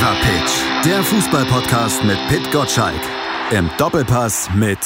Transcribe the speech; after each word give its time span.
Fever 0.00 0.16
Pitch, 0.22 0.86
der 0.86 1.02
Fußballpodcast 1.02 2.04
mit 2.04 2.16
Pit 2.28 2.50
Gottschalk. 2.50 3.02
Im 3.50 3.68
Doppelpass 3.76 4.48
mit 4.54 4.78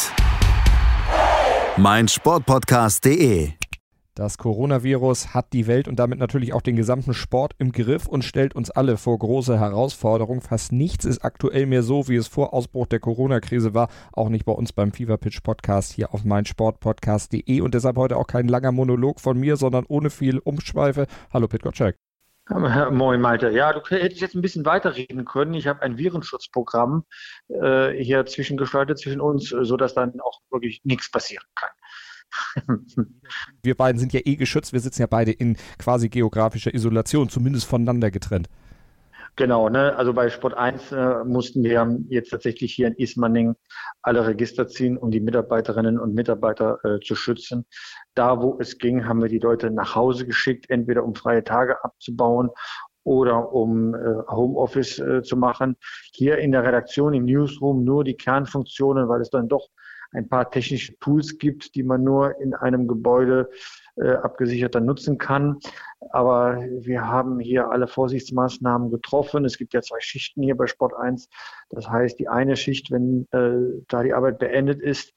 meinsportpodcast.de. 1.76 3.50
Das 4.16 4.38
Coronavirus 4.38 5.32
hat 5.32 5.52
die 5.52 5.68
Welt 5.68 5.86
und 5.86 6.00
damit 6.00 6.18
natürlich 6.18 6.52
auch 6.52 6.62
den 6.62 6.74
gesamten 6.74 7.14
Sport 7.14 7.54
im 7.58 7.70
Griff 7.70 8.08
und 8.08 8.24
stellt 8.24 8.56
uns 8.56 8.72
alle 8.72 8.96
vor 8.96 9.16
große 9.16 9.56
Herausforderungen. 9.56 10.40
Fast 10.40 10.72
nichts 10.72 11.04
ist 11.04 11.24
aktuell 11.24 11.66
mehr 11.66 11.84
so, 11.84 12.08
wie 12.08 12.16
es 12.16 12.26
vor 12.26 12.52
Ausbruch 12.52 12.86
der 12.86 12.98
Corona-Krise 12.98 13.72
war. 13.72 13.90
Auch 14.14 14.30
nicht 14.30 14.44
bei 14.44 14.52
uns 14.52 14.72
beim 14.72 14.90
Fever 14.90 15.16
Pitch 15.16 15.44
Podcast 15.44 15.92
hier 15.92 16.12
auf 16.12 16.24
meinsportpodcast.de. 16.24 17.60
Und 17.60 17.74
deshalb 17.74 17.98
heute 17.98 18.16
auch 18.16 18.26
kein 18.26 18.48
langer 18.48 18.72
Monolog 18.72 19.20
von 19.20 19.38
mir, 19.38 19.56
sondern 19.56 19.84
ohne 19.86 20.10
viel 20.10 20.38
Umschweife. 20.38 21.06
Hallo 21.32 21.46
Pit 21.46 21.62
Gottschalk. 21.62 21.94
Moin 22.48 23.20
Malte. 23.20 23.50
Ja, 23.50 23.72
du 23.72 23.80
hättest 23.88 24.20
jetzt 24.20 24.34
ein 24.34 24.42
bisschen 24.42 24.66
weiterreden 24.66 25.24
können. 25.24 25.54
Ich 25.54 25.66
habe 25.66 25.80
ein 25.82 25.96
Virenschutzprogramm 25.96 27.04
äh, 27.48 27.92
hier 27.92 28.26
zwischengeschaltet 28.26 28.98
zwischen 28.98 29.20
uns, 29.20 29.48
sodass 29.48 29.94
dann 29.94 30.20
auch 30.20 30.40
wirklich 30.50 30.82
nichts 30.84 31.10
passieren 31.10 31.44
kann. 31.54 31.70
wir 33.62 33.76
beiden 33.76 33.98
sind 33.98 34.12
ja 34.12 34.20
eh 34.24 34.36
geschützt. 34.36 34.72
Wir 34.72 34.80
sitzen 34.80 35.02
ja 35.02 35.06
beide 35.06 35.32
in 35.32 35.56
quasi 35.78 36.08
geografischer 36.08 36.74
Isolation, 36.74 37.28
zumindest 37.28 37.66
voneinander 37.66 38.10
getrennt. 38.10 38.48
Genau, 39.36 39.68
ne? 39.68 39.96
also 39.96 40.12
bei 40.12 40.30
Sport 40.30 40.54
1 40.54 40.92
äh, 40.92 41.24
mussten 41.24 41.64
wir 41.64 41.98
jetzt 42.08 42.30
tatsächlich 42.30 42.72
hier 42.72 42.86
in 42.86 42.94
Ismaning 42.94 43.56
alle 44.02 44.24
Register 44.28 44.68
ziehen, 44.68 44.96
um 44.96 45.10
die 45.10 45.18
Mitarbeiterinnen 45.18 45.98
und 45.98 46.14
Mitarbeiter 46.14 46.78
äh, 46.84 47.00
zu 47.00 47.16
schützen. 47.16 47.66
Da, 48.14 48.40
wo 48.40 48.56
es 48.60 48.78
ging, 48.78 49.08
haben 49.08 49.20
wir 49.20 49.28
die 49.28 49.40
Leute 49.40 49.72
nach 49.72 49.96
Hause 49.96 50.24
geschickt, 50.24 50.70
entweder 50.70 51.02
um 51.04 51.16
freie 51.16 51.42
Tage 51.42 51.82
abzubauen 51.82 52.50
oder 53.02 53.52
um 53.52 53.94
äh, 53.94 53.98
Homeoffice 54.28 55.00
äh, 55.00 55.22
zu 55.22 55.36
machen. 55.36 55.76
Hier 56.12 56.38
in 56.38 56.52
der 56.52 56.62
Redaktion, 56.62 57.12
im 57.12 57.24
Newsroom 57.24 57.82
nur 57.82 58.04
die 58.04 58.16
Kernfunktionen, 58.16 59.08
weil 59.08 59.20
es 59.20 59.30
dann 59.30 59.48
doch 59.48 59.68
ein 60.12 60.28
paar 60.28 60.48
technische 60.48 60.96
Tools 61.00 61.38
gibt, 61.38 61.74
die 61.74 61.82
man 61.82 62.04
nur 62.04 62.40
in 62.40 62.54
einem 62.54 62.86
Gebäude 62.86 63.50
äh, 63.96 64.14
abgesichert 64.14 64.74
dann 64.74 64.86
nutzen 64.86 65.18
kann. 65.18 65.58
Aber 66.10 66.58
wir 66.80 67.06
haben 67.06 67.40
hier 67.40 67.70
alle 67.70 67.86
Vorsichtsmaßnahmen 67.86 68.90
getroffen. 68.90 69.44
Es 69.44 69.58
gibt 69.58 69.74
ja 69.74 69.82
zwei 69.82 70.00
Schichten 70.00 70.42
hier 70.42 70.56
bei 70.56 70.66
Sport 70.66 70.94
1. 70.94 71.28
Das 71.70 71.88
heißt, 71.88 72.18
die 72.18 72.28
eine 72.28 72.56
Schicht, 72.56 72.90
wenn 72.90 73.26
äh, 73.32 73.82
da 73.88 74.02
die 74.02 74.12
Arbeit 74.12 74.38
beendet 74.38 74.80
ist, 74.80 75.12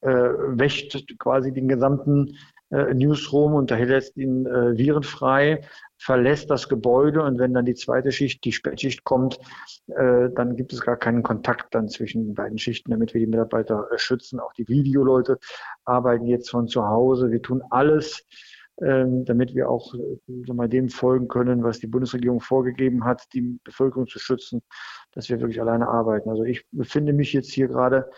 äh, 0.00 0.10
wäscht 0.10 1.18
quasi 1.18 1.52
den 1.52 1.68
gesamten 1.68 2.36
äh, 2.70 2.94
Newsroom 2.94 3.54
und 3.54 3.70
lässt 3.70 4.16
ihn 4.16 4.46
äh, 4.46 4.76
virenfrei, 4.76 5.62
verlässt 5.96 6.50
das 6.50 6.68
Gebäude 6.68 7.22
und 7.22 7.38
wenn 7.38 7.54
dann 7.54 7.64
die 7.64 7.74
zweite 7.74 8.12
Schicht, 8.12 8.44
die 8.44 8.52
Spätschicht 8.52 9.04
kommt, 9.04 9.38
äh, 9.88 10.28
dann 10.34 10.56
gibt 10.56 10.72
es 10.72 10.80
gar 10.80 10.96
keinen 10.96 11.22
Kontakt 11.22 11.74
dann 11.74 11.88
zwischen 11.88 12.26
den 12.26 12.34
beiden 12.34 12.58
Schichten, 12.58 12.90
damit 12.90 13.14
wir 13.14 13.20
die 13.20 13.26
Mitarbeiter 13.26 13.88
äh, 13.92 13.98
schützen. 13.98 14.38
Auch 14.40 14.52
die 14.52 14.68
Videoleute 14.68 15.38
arbeiten 15.84 16.26
jetzt 16.26 16.50
von 16.50 16.68
zu 16.68 16.86
Hause. 16.86 17.30
Wir 17.30 17.42
tun 17.42 17.62
alles, 17.70 18.24
ähm, 18.80 19.24
damit 19.24 19.54
wir 19.54 19.68
auch 19.68 19.92
äh, 19.94 20.52
mal 20.52 20.68
dem 20.68 20.88
folgen 20.88 21.26
können, 21.26 21.64
was 21.64 21.80
die 21.80 21.88
Bundesregierung 21.88 22.40
vorgegeben 22.40 23.04
hat, 23.04 23.24
die 23.32 23.58
Bevölkerung 23.64 24.06
zu 24.06 24.18
schützen, 24.18 24.62
dass 25.12 25.28
wir 25.28 25.40
wirklich 25.40 25.60
alleine 25.60 25.88
arbeiten. 25.88 26.30
Also 26.30 26.44
ich 26.44 26.64
befinde 26.70 27.12
mich 27.12 27.32
jetzt 27.32 27.50
hier 27.50 27.66
gerade 27.66 28.08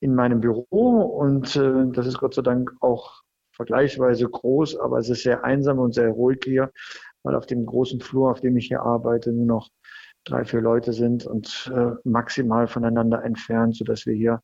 in 0.00 0.14
meinem 0.14 0.40
Büro 0.40 1.02
und 1.02 1.54
äh, 1.54 1.86
das 1.92 2.06
ist 2.06 2.18
Gott 2.18 2.34
sei 2.34 2.42
Dank 2.42 2.72
auch 2.80 3.22
vergleichsweise 3.60 4.26
groß, 4.26 4.78
aber 4.78 5.00
es 5.00 5.10
ist 5.10 5.22
sehr 5.22 5.44
einsam 5.44 5.80
und 5.80 5.92
sehr 5.92 6.08
ruhig 6.08 6.38
hier, 6.42 6.72
weil 7.22 7.34
auf 7.34 7.44
dem 7.44 7.66
großen 7.66 8.00
Flur, 8.00 8.30
auf 8.30 8.40
dem 8.40 8.56
ich 8.56 8.68
hier 8.68 8.80
arbeite, 8.80 9.32
nur 9.32 9.44
noch 9.44 9.68
drei, 10.24 10.46
vier 10.46 10.62
Leute 10.62 10.94
sind 10.94 11.26
und 11.26 11.70
äh, 11.74 11.90
maximal 12.04 12.68
voneinander 12.68 13.22
entfernt, 13.22 13.76
sodass 13.76 14.06
wir 14.06 14.14
hier 14.14 14.42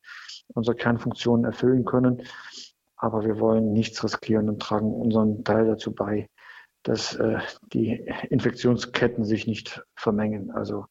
unsere 0.53 0.77
Kernfunktionen 0.77 1.47
erfüllen 1.47 1.87
können. 1.87 2.25
Aber 2.99 3.25
wir 3.25 3.41
wollen 3.41 3.73
nichts 3.73 4.05
riskieren 4.05 4.51
und 4.51 4.61
tragen 4.61 4.93
unseren 4.93 5.43
Teil 5.45 5.67
dazu 5.67 5.95
bei, 5.95 6.29
dass 6.83 7.15
äh, 7.15 7.39
die 7.73 8.07
Infektionsketten 8.29 9.25
sich 9.25 9.47
nicht 9.47 9.83
vermengen. 9.95 10.51
Also 10.51 10.85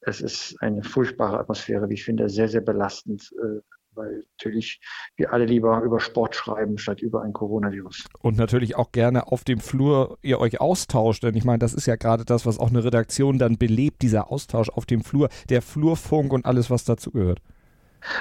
es 0.00 0.20
ist 0.20 0.56
eine 0.60 0.82
furchtbare 0.82 1.38
Atmosphäre, 1.38 1.88
wie 1.88 1.94
ich 1.94 2.04
finde, 2.04 2.28
sehr, 2.28 2.48
sehr 2.48 2.62
belastend, 2.62 3.32
äh, 3.40 3.60
weil 3.94 4.24
natürlich 4.32 4.80
wir 5.16 5.32
alle 5.32 5.44
lieber 5.44 5.82
über 5.82 6.00
Sport 6.00 6.34
schreiben 6.34 6.78
statt 6.78 7.00
über 7.00 7.22
ein 7.22 7.32
Coronavirus. 7.32 8.04
Und 8.20 8.36
natürlich 8.36 8.76
auch 8.76 8.92
gerne 8.92 9.30
auf 9.30 9.44
dem 9.44 9.60
Flur 9.60 10.18
ihr 10.22 10.40
euch 10.40 10.60
austauscht, 10.60 11.22
denn 11.22 11.34
ich 11.34 11.44
meine, 11.44 11.58
das 11.58 11.74
ist 11.74 11.86
ja 11.86 11.96
gerade 11.96 12.24
das, 12.24 12.46
was 12.46 12.58
auch 12.58 12.70
eine 12.70 12.84
Redaktion 12.84 13.38
dann 13.38 13.58
belebt, 13.58 14.02
dieser 14.02 14.30
Austausch 14.30 14.68
auf 14.68 14.86
dem 14.86 15.02
Flur, 15.02 15.28
der 15.48 15.62
Flurfunk 15.62 16.32
und 16.32 16.46
alles, 16.46 16.70
was 16.70 16.84
dazugehört. 16.84 17.40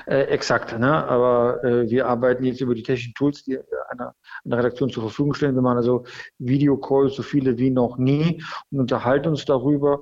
Äh, 0.05 0.23
exakt, 0.23 0.77
ne? 0.79 1.05
aber 1.07 1.63
äh, 1.63 1.89
wir 1.89 2.07
arbeiten 2.07 2.45
jetzt 2.45 2.61
über 2.61 2.73
die 2.73 2.83
technischen 2.83 3.13
Tools, 3.15 3.43
die 3.43 3.59
einer, 3.89 4.15
einer 4.45 4.57
Redaktion 4.57 4.89
zur 4.89 5.03
Verfügung 5.03 5.33
stellen. 5.33 5.55
Wir 5.55 5.61
machen 5.61 5.77
also 5.77 6.05
Videocalls, 6.37 7.15
so 7.15 7.23
viele 7.23 7.57
wie 7.57 7.69
noch 7.69 7.97
nie 7.97 8.41
und 8.71 8.79
unterhalten 8.79 9.29
uns 9.29 9.45
darüber 9.45 10.01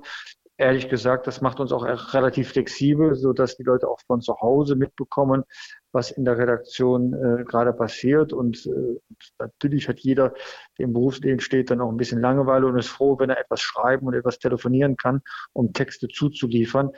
ehrlich 0.56 0.88
gesagt, 0.88 1.26
das 1.26 1.40
macht 1.40 1.60
uns 1.60 1.72
auch 1.72 1.84
relativ 2.14 2.50
flexibel, 2.50 3.14
so 3.14 3.32
dass 3.32 3.56
die 3.56 3.62
Leute 3.62 3.88
auch 3.88 4.00
von 4.06 4.20
zu 4.20 4.40
Hause 4.40 4.76
mitbekommen, 4.76 5.44
was 5.92 6.10
in 6.10 6.24
der 6.24 6.38
Redaktion 6.38 7.14
äh, 7.14 7.44
gerade 7.44 7.72
passiert. 7.72 8.32
Und 8.32 8.66
äh, 8.66 9.00
natürlich 9.38 9.88
hat 9.88 10.00
jeder, 10.00 10.34
der 10.78 10.86
im 10.86 10.92
Berufsleben 10.92 11.40
steht, 11.40 11.70
dann 11.70 11.80
auch 11.80 11.90
ein 11.90 11.96
bisschen 11.96 12.20
Langeweile 12.20 12.66
und 12.66 12.78
ist 12.78 12.88
froh, 12.88 13.18
wenn 13.18 13.30
er 13.30 13.40
etwas 13.40 13.60
schreiben 13.60 14.06
und 14.06 14.14
etwas 14.14 14.38
telefonieren 14.38 14.96
kann, 14.96 15.22
um 15.52 15.72
Texte 15.72 16.08
zuzuliefern. 16.08 16.90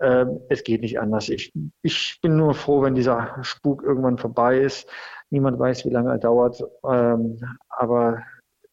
Ähm, 0.00 0.40
es 0.48 0.62
geht 0.62 0.82
nicht 0.82 1.00
anders. 1.00 1.28
Ich, 1.28 1.52
ich 1.82 2.18
bin 2.20 2.36
nur 2.36 2.54
froh, 2.54 2.82
wenn 2.82 2.94
dieser 2.94 3.36
Spuk 3.42 3.82
irgendwann 3.82 4.18
vorbei 4.18 4.60
ist. 4.60 4.88
Niemand 5.30 5.58
weiß, 5.58 5.84
wie 5.86 5.90
lange 5.90 6.10
er 6.10 6.18
dauert. 6.18 6.62
Ähm, 6.88 7.40
aber 7.68 8.22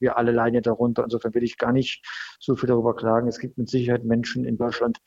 wir 0.04 0.18
alle 0.18 0.32
leiden 0.32 0.62
darunter. 0.62 1.04
Insofern 1.04 1.34
will 1.34 1.44
ich 1.44 1.58
gar 1.58 1.72
nicht 1.72 2.06
so 2.40 2.56
viel 2.56 2.68
darüber 2.68 2.96
klagen. 2.96 3.28
Es 3.28 3.40
gibt 3.40 3.58
mit 3.58 3.70
Sicherheit 3.70 4.04
Menschen 4.04 4.46
in 4.46 4.58
Deutschland, 4.58 5.00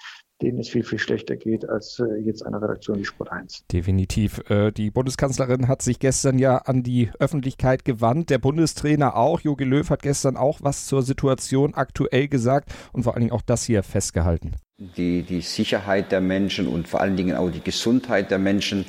denen 0.42 0.58
es 0.58 0.68
viel, 0.68 0.82
viel 0.82 0.98
schlechter 0.98 1.36
geht 1.36 1.68
als 1.68 1.98
äh, 1.98 2.20
jetzt 2.24 2.44
eine 2.44 2.60
Redaktion 2.60 2.98
wie 2.98 3.04
Sport 3.04 3.32
1. 3.32 3.64
Definitiv. 3.72 4.42
Äh, 4.50 4.72
die 4.72 4.90
Bundeskanzlerin 4.90 5.68
hat 5.68 5.82
sich 5.82 5.98
gestern 5.98 6.38
ja 6.38 6.58
an 6.58 6.82
die 6.82 7.10
Öffentlichkeit 7.18 7.84
gewandt. 7.84 8.30
Der 8.30 8.38
Bundestrainer 8.38 9.16
auch. 9.16 9.40
Jogi 9.40 9.64
Löw 9.64 9.88
hat 9.88 10.02
gestern 10.02 10.36
auch 10.36 10.58
was 10.62 10.86
zur 10.86 11.02
Situation 11.02 11.74
aktuell 11.74 12.28
gesagt 12.28 12.72
und 12.92 13.04
vor 13.04 13.14
allen 13.14 13.22
Dingen 13.22 13.32
auch 13.32 13.42
das 13.42 13.64
hier 13.64 13.82
festgehalten. 13.82 14.56
Die, 14.78 15.22
die 15.22 15.40
Sicherheit 15.40 16.12
der 16.12 16.20
Menschen 16.20 16.68
und 16.68 16.86
vor 16.86 17.00
allen 17.00 17.16
Dingen 17.16 17.36
auch 17.36 17.50
die 17.50 17.62
Gesundheit 17.62 18.30
der 18.30 18.38
Menschen, 18.38 18.84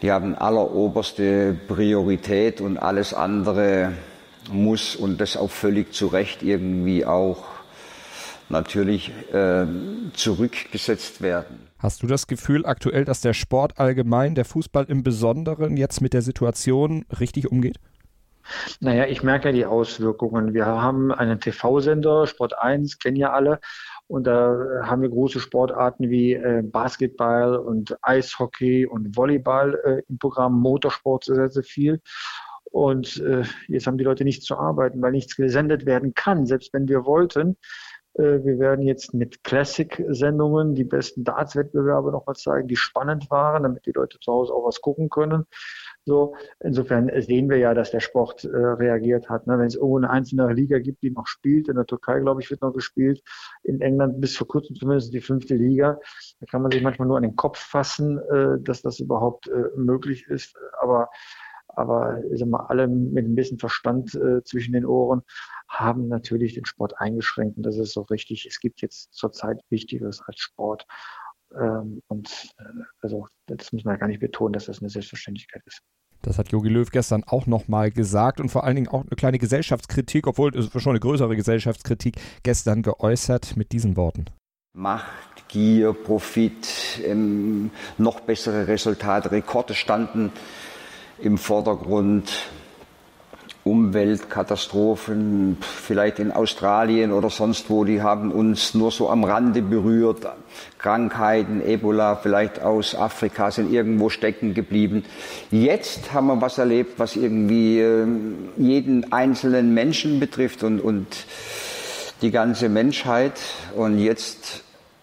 die 0.00 0.10
haben 0.10 0.34
alleroberste 0.34 1.54
Priorität 1.68 2.62
und 2.62 2.78
alles 2.78 3.12
andere 3.12 3.92
muss 4.48 4.96
und 4.96 5.20
das 5.20 5.36
auch 5.36 5.50
völlig 5.50 5.92
zu 5.92 6.06
Recht 6.06 6.42
irgendwie 6.42 7.04
auch 7.04 7.44
natürlich 8.48 9.10
äh, 9.32 9.66
zurückgesetzt 10.12 11.20
werden. 11.20 11.66
Hast 11.78 12.02
du 12.02 12.06
das 12.06 12.26
Gefühl 12.26 12.64
aktuell, 12.64 13.04
dass 13.04 13.20
der 13.20 13.34
Sport 13.34 13.78
allgemein, 13.78 14.34
der 14.34 14.44
Fußball 14.44 14.84
im 14.84 15.02
Besonderen 15.02 15.76
jetzt 15.76 16.00
mit 16.00 16.14
der 16.14 16.22
Situation 16.22 17.04
richtig 17.20 17.50
umgeht? 17.50 17.78
Naja, 18.80 19.06
ich 19.06 19.22
merke 19.22 19.48
ja 19.48 19.52
die 19.52 19.66
Auswirkungen. 19.66 20.54
Wir 20.54 20.66
haben 20.66 21.12
einen 21.12 21.40
TV-Sender, 21.40 22.26
Sport 22.26 22.58
1, 22.58 22.98
kennen 22.98 23.16
ja 23.16 23.32
alle. 23.32 23.60
Und 24.08 24.26
da 24.28 24.56
haben 24.84 25.02
wir 25.02 25.08
große 25.08 25.40
Sportarten 25.40 26.10
wie 26.10 26.34
äh, 26.34 26.62
Basketball 26.62 27.56
und 27.56 27.96
Eishockey 28.02 28.86
und 28.86 29.16
Volleyball 29.16 29.74
äh, 29.84 30.02
im 30.08 30.18
Programm, 30.18 30.60
Motorsport 30.60 31.24
sehr, 31.24 31.50
sehr 31.50 31.64
viel. 31.64 32.00
Und 32.70 33.20
äh, 33.22 33.44
jetzt 33.68 33.86
haben 33.86 33.98
die 33.98 34.04
Leute 34.04 34.24
nichts 34.24 34.44
zu 34.44 34.56
arbeiten, 34.56 35.00
weil 35.00 35.12
nichts 35.12 35.36
gesendet 35.36 35.86
werden 35.86 36.14
kann, 36.14 36.46
selbst 36.46 36.72
wenn 36.72 36.88
wir 36.88 37.04
wollten. 37.04 37.56
Äh, 38.14 38.44
wir 38.44 38.58
werden 38.58 38.82
jetzt 38.82 39.14
mit 39.14 39.44
Classic-Sendungen 39.44 40.74
die 40.74 40.84
besten 40.84 41.24
Darts-Wettbewerbe 41.24 42.10
nochmal 42.10 42.36
zeigen, 42.36 42.68
die 42.68 42.76
spannend 42.76 43.30
waren, 43.30 43.62
damit 43.62 43.86
die 43.86 43.92
Leute 43.92 44.18
zu 44.20 44.32
Hause 44.32 44.52
auch 44.52 44.66
was 44.66 44.80
gucken 44.80 45.10
können. 45.10 45.44
So, 46.04 46.36
insofern 46.60 47.10
sehen 47.22 47.50
wir 47.50 47.58
ja, 47.58 47.74
dass 47.74 47.90
der 47.90 48.00
Sport 48.00 48.44
äh, 48.44 48.48
reagiert 48.56 49.28
hat. 49.28 49.46
Ne? 49.46 49.58
Wenn 49.58 49.66
es 49.66 49.74
irgendwo 49.74 49.98
eine 49.98 50.10
einzelne 50.10 50.52
Liga 50.52 50.78
gibt, 50.78 51.02
die 51.02 51.10
noch 51.10 51.26
spielt, 51.26 51.68
in 51.68 51.76
der 51.76 51.86
Türkei, 51.86 52.20
glaube 52.20 52.40
ich, 52.40 52.50
wird 52.50 52.62
noch 52.62 52.72
gespielt, 52.72 53.22
in 53.64 53.80
England 53.80 54.20
bis 54.20 54.36
vor 54.36 54.46
kurzem 54.46 54.76
zumindest 54.76 55.12
die 55.12 55.20
fünfte 55.20 55.56
Liga, 55.56 55.98
da 56.40 56.46
kann 56.46 56.62
man 56.62 56.70
sich 56.70 56.82
manchmal 56.82 57.08
nur 57.08 57.16
an 57.16 57.24
den 57.24 57.36
Kopf 57.36 57.58
fassen, 57.58 58.18
äh, 58.18 58.60
dass 58.60 58.82
das 58.82 59.00
überhaupt 59.00 59.48
äh, 59.48 59.64
möglich 59.76 60.26
ist. 60.28 60.54
Aber 60.80 61.08
aber 61.76 62.22
ich 62.32 62.40
sag 62.40 62.48
mal, 62.48 62.66
alle 62.66 62.88
mit 62.88 63.26
ein 63.26 63.34
bisschen 63.34 63.58
Verstand 63.58 64.14
äh, 64.14 64.42
zwischen 64.44 64.72
den 64.72 64.86
Ohren 64.86 65.22
haben 65.68 66.08
natürlich 66.08 66.54
den 66.54 66.64
Sport 66.64 66.98
eingeschränkt. 66.98 67.56
Und 67.58 67.64
das 67.64 67.76
ist 67.76 67.92
so 67.92 68.02
richtig. 68.02 68.46
Es 68.46 68.60
gibt 68.60 68.80
jetzt 68.80 69.12
zurzeit 69.12 69.60
Wichtigeres 69.68 70.22
als 70.26 70.40
Sport. 70.40 70.86
Ähm, 71.54 72.02
und 72.08 72.50
äh, 72.58 72.64
also 73.02 73.26
das 73.46 73.72
muss 73.72 73.84
man 73.84 73.94
ja 73.94 73.98
gar 73.98 74.08
nicht 74.08 74.20
betonen, 74.20 74.52
dass 74.52 74.66
das 74.66 74.80
eine 74.80 74.88
Selbstverständlichkeit 74.88 75.62
ist. 75.66 75.82
Das 76.22 76.38
hat 76.38 76.50
Jogi 76.50 76.68
Löw 76.68 76.90
gestern 76.90 77.22
auch 77.24 77.46
nochmal 77.46 77.90
gesagt 77.90 78.40
und 78.40 78.48
vor 78.48 78.64
allen 78.64 78.74
Dingen 78.74 78.88
auch 78.88 79.02
eine 79.02 79.16
kleine 79.16 79.38
Gesellschaftskritik, 79.38 80.26
obwohl 80.26 80.56
es 80.56 80.70
schon 80.82 80.90
eine 80.90 81.00
größere 81.00 81.36
Gesellschaftskritik 81.36 82.16
gestern 82.42 82.82
geäußert 82.82 83.56
mit 83.56 83.72
diesen 83.72 83.96
Worten. 83.96 84.24
Macht, 84.74 85.48
Gier, 85.48 85.92
Profit, 85.92 87.00
ähm, 87.04 87.70
noch 87.96 88.20
bessere 88.20 88.66
Resultate, 88.66 89.30
Rekorde 89.30 89.74
standen 89.74 90.32
im 91.18 91.38
Vordergrund. 91.38 92.30
Umweltkatastrophen, 93.66 95.56
vielleicht 95.60 96.20
in 96.20 96.30
Australien 96.30 97.10
oder 97.10 97.30
sonst 97.30 97.68
wo, 97.68 97.82
die 97.82 98.00
haben 98.00 98.30
uns 98.30 98.74
nur 98.74 98.92
so 98.92 99.10
am 99.10 99.24
Rande 99.24 99.60
berührt. 99.60 100.24
Krankheiten, 100.78 101.60
Ebola, 101.66 102.14
vielleicht 102.14 102.62
aus 102.62 102.94
Afrika 102.94 103.50
sind 103.50 103.72
irgendwo 103.72 104.08
stecken 104.08 104.54
geblieben. 104.54 105.04
Jetzt 105.50 106.12
haben 106.12 106.28
wir 106.28 106.40
was 106.40 106.58
erlebt, 106.58 107.00
was 107.00 107.16
irgendwie 107.16 107.80
ähm, 107.80 108.50
jeden 108.56 109.12
einzelnen 109.12 109.74
Menschen 109.74 110.20
betrifft 110.20 110.62
und, 110.62 110.78
und 110.78 111.26
die 112.22 112.30
ganze 112.30 112.68
Menschheit. 112.68 113.40
Und 113.74 113.98
jetzt 113.98 114.62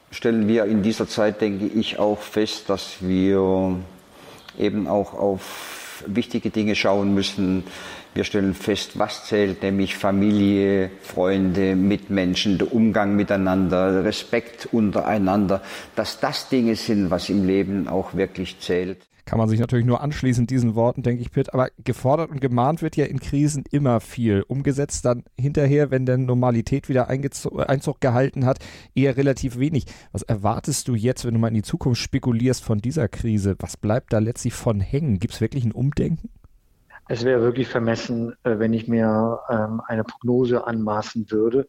stellen 0.10 0.48
wir 0.48 0.64
in 0.64 0.84
dieser 0.84 1.10
Zeit, 1.10 1.42
denke 1.42 1.66
ich, 1.66 2.00
auch 2.00 2.20
fest, 2.20 2.70
dass 2.70 2.96
wir 3.02 3.76
eben 4.58 4.88
auch 4.88 5.14
auf 5.14 5.83
wichtige 6.08 6.50
Dinge 6.50 6.76
schauen 6.76 7.14
müssen, 7.14 7.64
wir 8.14 8.24
stellen 8.24 8.54
fest, 8.54 9.00
was 9.00 9.26
zählt, 9.26 9.64
nämlich 9.64 9.96
Familie, 9.96 10.92
Freunde, 11.02 11.76
Mitmenschen, 11.76 12.58
der 12.58 12.74
Umgang 12.74 13.16
miteinander, 13.16 14.04
Respekt 14.04 14.70
untereinander, 14.72 15.62
dass 15.96 16.20
das 16.20 16.50
Dinge 16.50 16.76
sind, 16.76 17.10
was 17.10 17.30
im 17.30 17.46
Leben 17.46 17.88
auch 17.88 18.14
wirklich 18.14 18.60
zählt. 18.60 19.00
Kann 19.26 19.40
man 19.40 19.48
sich 19.48 19.60
natürlich 19.60 19.86
nur 19.86 20.02
anschließen, 20.02 20.48
diesen 20.48 20.76
Worten, 20.76 21.02
denke 21.02 21.22
ich, 21.22 21.32
Pitt. 21.32 21.54
Aber 21.54 21.70
gefordert 21.84 22.30
und 22.30 22.42
gemahnt 22.42 22.82
wird 22.82 22.98
ja 22.98 23.06
in 23.06 23.20
Krisen 23.20 23.64
immer 23.72 24.02
viel. 24.02 24.44
Umgesetzt 24.48 25.06
dann 25.06 25.24
hinterher, 25.40 25.92
wenn 25.92 26.06
der 26.06 26.18
Normalität 26.18 26.90
wieder 26.90 27.08
Einzug 27.08 28.02
gehalten 28.02 28.46
hat, 28.46 28.60
eher 28.96 29.16
relativ 29.16 29.58
wenig. 29.58 29.86
Was 30.12 30.24
erwartest 30.24 30.90
du 30.90 30.96
jetzt, 30.96 31.24
wenn 31.24 31.34
du 31.34 31.40
mal 31.40 31.48
in 31.48 31.54
die 31.54 31.62
Zukunft 31.62 32.02
spekulierst 32.02 32.64
von 32.64 32.80
dieser 32.80 33.08
Krise? 33.08 33.56
Was 33.60 33.78
bleibt 33.78 34.12
da 34.12 34.20
letztlich 34.20 34.54
von 34.54 34.82
hängen? 34.82 35.20
Gibt 35.20 35.36
es 35.36 35.42
wirklich 35.42 35.64
ein 35.64 35.72
Umdenken? 35.72 36.30
Es 37.10 37.26
wäre 37.26 37.42
wirklich 37.42 37.68
vermessen, 37.68 38.34
äh, 38.44 38.60
wenn 38.60 38.74
ich 38.74 38.88
mir 38.88 39.40
ähm, 39.50 39.82
eine 39.88 40.04
Prognose 40.04 40.66
anmaßen 40.66 41.30
würde, 41.32 41.66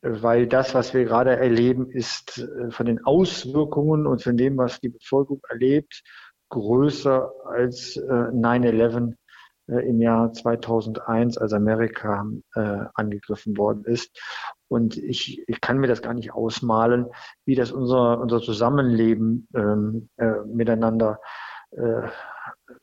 weil 0.00 0.46
das, 0.46 0.74
was 0.74 0.94
wir 0.94 1.04
gerade 1.04 1.36
erleben, 1.36 1.90
ist 1.90 2.38
äh, 2.38 2.70
von 2.70 2.86
den 2.86 3.04
Auswirkungen 3.04 4.06
und 4.06 4.22
von 4.22 4.36
dem, 4.36 4.56
was 4.56 4.80
die 4.80 4.88
Bevölkerung 4.88 5.42
erlebt, 5.48 6.02
größer 6.52 7.32
als 7.46 7.96
9-11 7.96 9.14
äh, 9.68 9.88
im 9.88 10.00
Jahr 10.00 10.32
2001, 10.32 11.38
als 11.38 11.52
Amerika 11.52 12.26
angegriffen 12.94 13.56
worden 13.56 13.84
ist. 13.84 14.18
Und 14.68 14.96
ich, 14.96 15.42
ich 15.46 15.60
kann 15.60 15.78
mir 15.78 15.86
das 15.86 16.02
gar 16.02 16.14
nicht 16.14 16.32
ausmalen, 16.32 17.06
wie 17.46 17.54
das 17.54 17.72
unser, 17.72 18.20
unser 18.20 18.40
Zusammenleben 18.40 19.48
ähm, 19.54 20.08
miteinander 20.46 21.20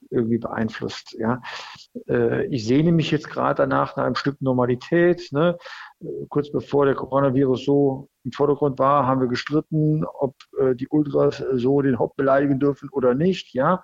irgendwie 0.10 0.38
beeinflusst. 0.38 1.16
Ja. 1.20 1.42
Äh, 2.08 2.46
ich 2.48 2.66
sehne 2.66 2.92
mich 2.92 3.12
jetzt 3.12 3.30
gerade 3.30 3.56
danach 3.56 3.96
nach 3.96 4.06
einem 4.06 4.16
Stück 4.16 4.42
Normalität. 4.42 5.30
Ne? 5.32 5.58
Kurz 6.30 6.52
bevor 6.52 6.86
der 6.86 6.96
Coronavirus 6.96 7.66
so 7.66 8.10
im 8.30 8.34
Vordergrund 8.34 8.78
war, 8.78 9.08
haben 9.08 9.22
wir 9.22 9.28
gestritten, 9.28 10.06
ob 10.06 10.36
äh, 10.60 10.76
die 10.76 10.88
Ultras 10.88 11.44
so 11.54 11.82
den 11.82 11.98
Haupt 11.98 12.16
beleidigen 12.16 12.60
dürfen 12.60 12.90
oder 12.92 13.16
nicht. 13.16 13.54
Ja, 13.54 13.82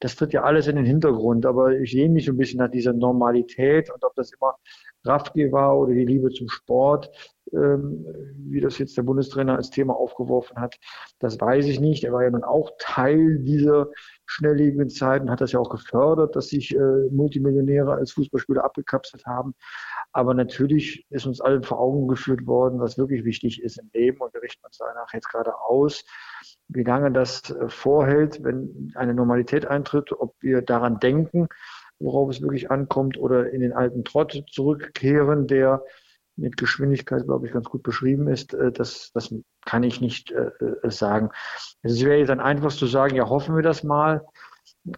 das 0.00 0.16
tritt 0.16 0.32
ja 0.32 0.42
alles 0.42 0.66
in 0.66 0.76
den 0.76 0.86
Hintergrund. 0.86 1.44
Aber 1.44 1.72
ich 1.72 1.92
sehne 1.92 2.14
mich 2.14 2.28
ein 2.28 2.38
bisschen 2.38 2.58
nach 2.58 2.70
dieser 2.70 2.94
Normalität 2.94 3.90
und 3.90 4.02
ob 4.04 4.14
das 4.14 4.32
immer 4.32 4.56
Kraftgeber 5.04 5.52
war 5.52 5.78
oder 5.78 5.94
die 5.94 6.04
Liebe 6.04 6.30
zum 6.30 6.48
Sport, 6.48 7.10
ähm, 7.52 8.06
wie 8.36 8.60
das 8.60 8.78
jetzt 8.78 8.96
der 8.96 9.02
Bundestrainer 9.02 9.56
als 9.56 9.70
Thema 9.70 9.94
aufgeworfen 9.94 10.58
hat, 10.58 10.76
das 11.18 11.40
weiß 11.40 11.66
ich 11.66 11.80
nicht. 11.80 12.04
Er 12.04 12.12
war 12.12 12.22
ja 12.22 12.30
nun 12.30 12.44
auch 12.44 12.70
Teil 12.78 13.38
dieser 13.40 13.88
schnelllebigen 14.26 14.88
Zeiten, 14.88 15.30
hat 15.30 15.40
das 15.40 15.52
ja 15.52 15.60
auch 15.60 15.70
gefördert, 15.70 16.36
dass 16.36 16.48
sich 16.48 16.74
äh, 16.74 17.08
Multimillionäre 17.10 17.92
als 17.92 18.12
Fußballspieler 18.12 18.64
abgekapselt 18.64 19.26
haben. 19.26 19.54
Aber 20.12 20.34
natürlich 20.34 21.06
ist 21.10 21.26
uns 21.26 21.40
allen 21.40 21.62
vor 21.62 21.80
Augen 21.80 22.06
geführt 22.06 22.46
worden, 22.46 22.80
was 22.80 22.98
wirklich 22.98 23.24
wichtig 23.24 23.62
ist 23.62 23.78
im 23.78 23.90
Leben 23.92 24.20
und 24.20 24.32
wir 24.34 24.42
richten 24.42 24.64
uns 24.66 24.76
danach 24.78 25.12
jetzt 25.14 25.30
gerade 25.30 25.58
aus, 25.58 26.04
wie 26.68 26.84
lange 26.84 27.10
das 27.12 27.50
äh, 27.50 27.68
vorhält, 27.68 28.42
wenn 28.44 28.92
eine 28.94 29.14
Normalität 29.14 29.66
eintritt, 29.66 30.12
ob 30.12 30.34
wir 30.40 30.62
daran 30.62 30.98
denken, 30.98 31.48
worauf 31.98 32.30
es 32.30 32.42
wirklich 32.42 32.70
ankommt, 32.70 33.16
oder 33.16 33.50
in 33.50 33.60
den 33.60 33.72
alten 33.72 34.04
Trott 34.04 34.44
zurückkehren, 34.50 35.46
der 35.46 35.82
mit 36.36 36.56
Geschwindigkeit, 36.56 37.24
glaube 37.24 37.46
ich, 37.46 37.52
ganz 37.52 37.68
gut 37.68 37.82
beschrieben 37.82 38.28
ist. 38.28 38.54
Äh, 38.54 38.72
das, 38.72 39.12
das 39.14 39.34
kann 39.64 39.82
ich 39.82 40.00
nicht 40.00 40.32
äh, 40.32 40.50
sagen. 40.84 41.30
Es 41.82 42.04
wäre 42.04 42.18
jetzt 42.18 42.30
ein 42.30 42.40
einfaches 42.40 42.76
zu 42.76 42.86
sagen, 42.86 43.16
ja, 43.16 43.28
hoffen 43.28 43.54
wir 43.54 43.62
das 43.62 43.82
mal. 43.82 44.26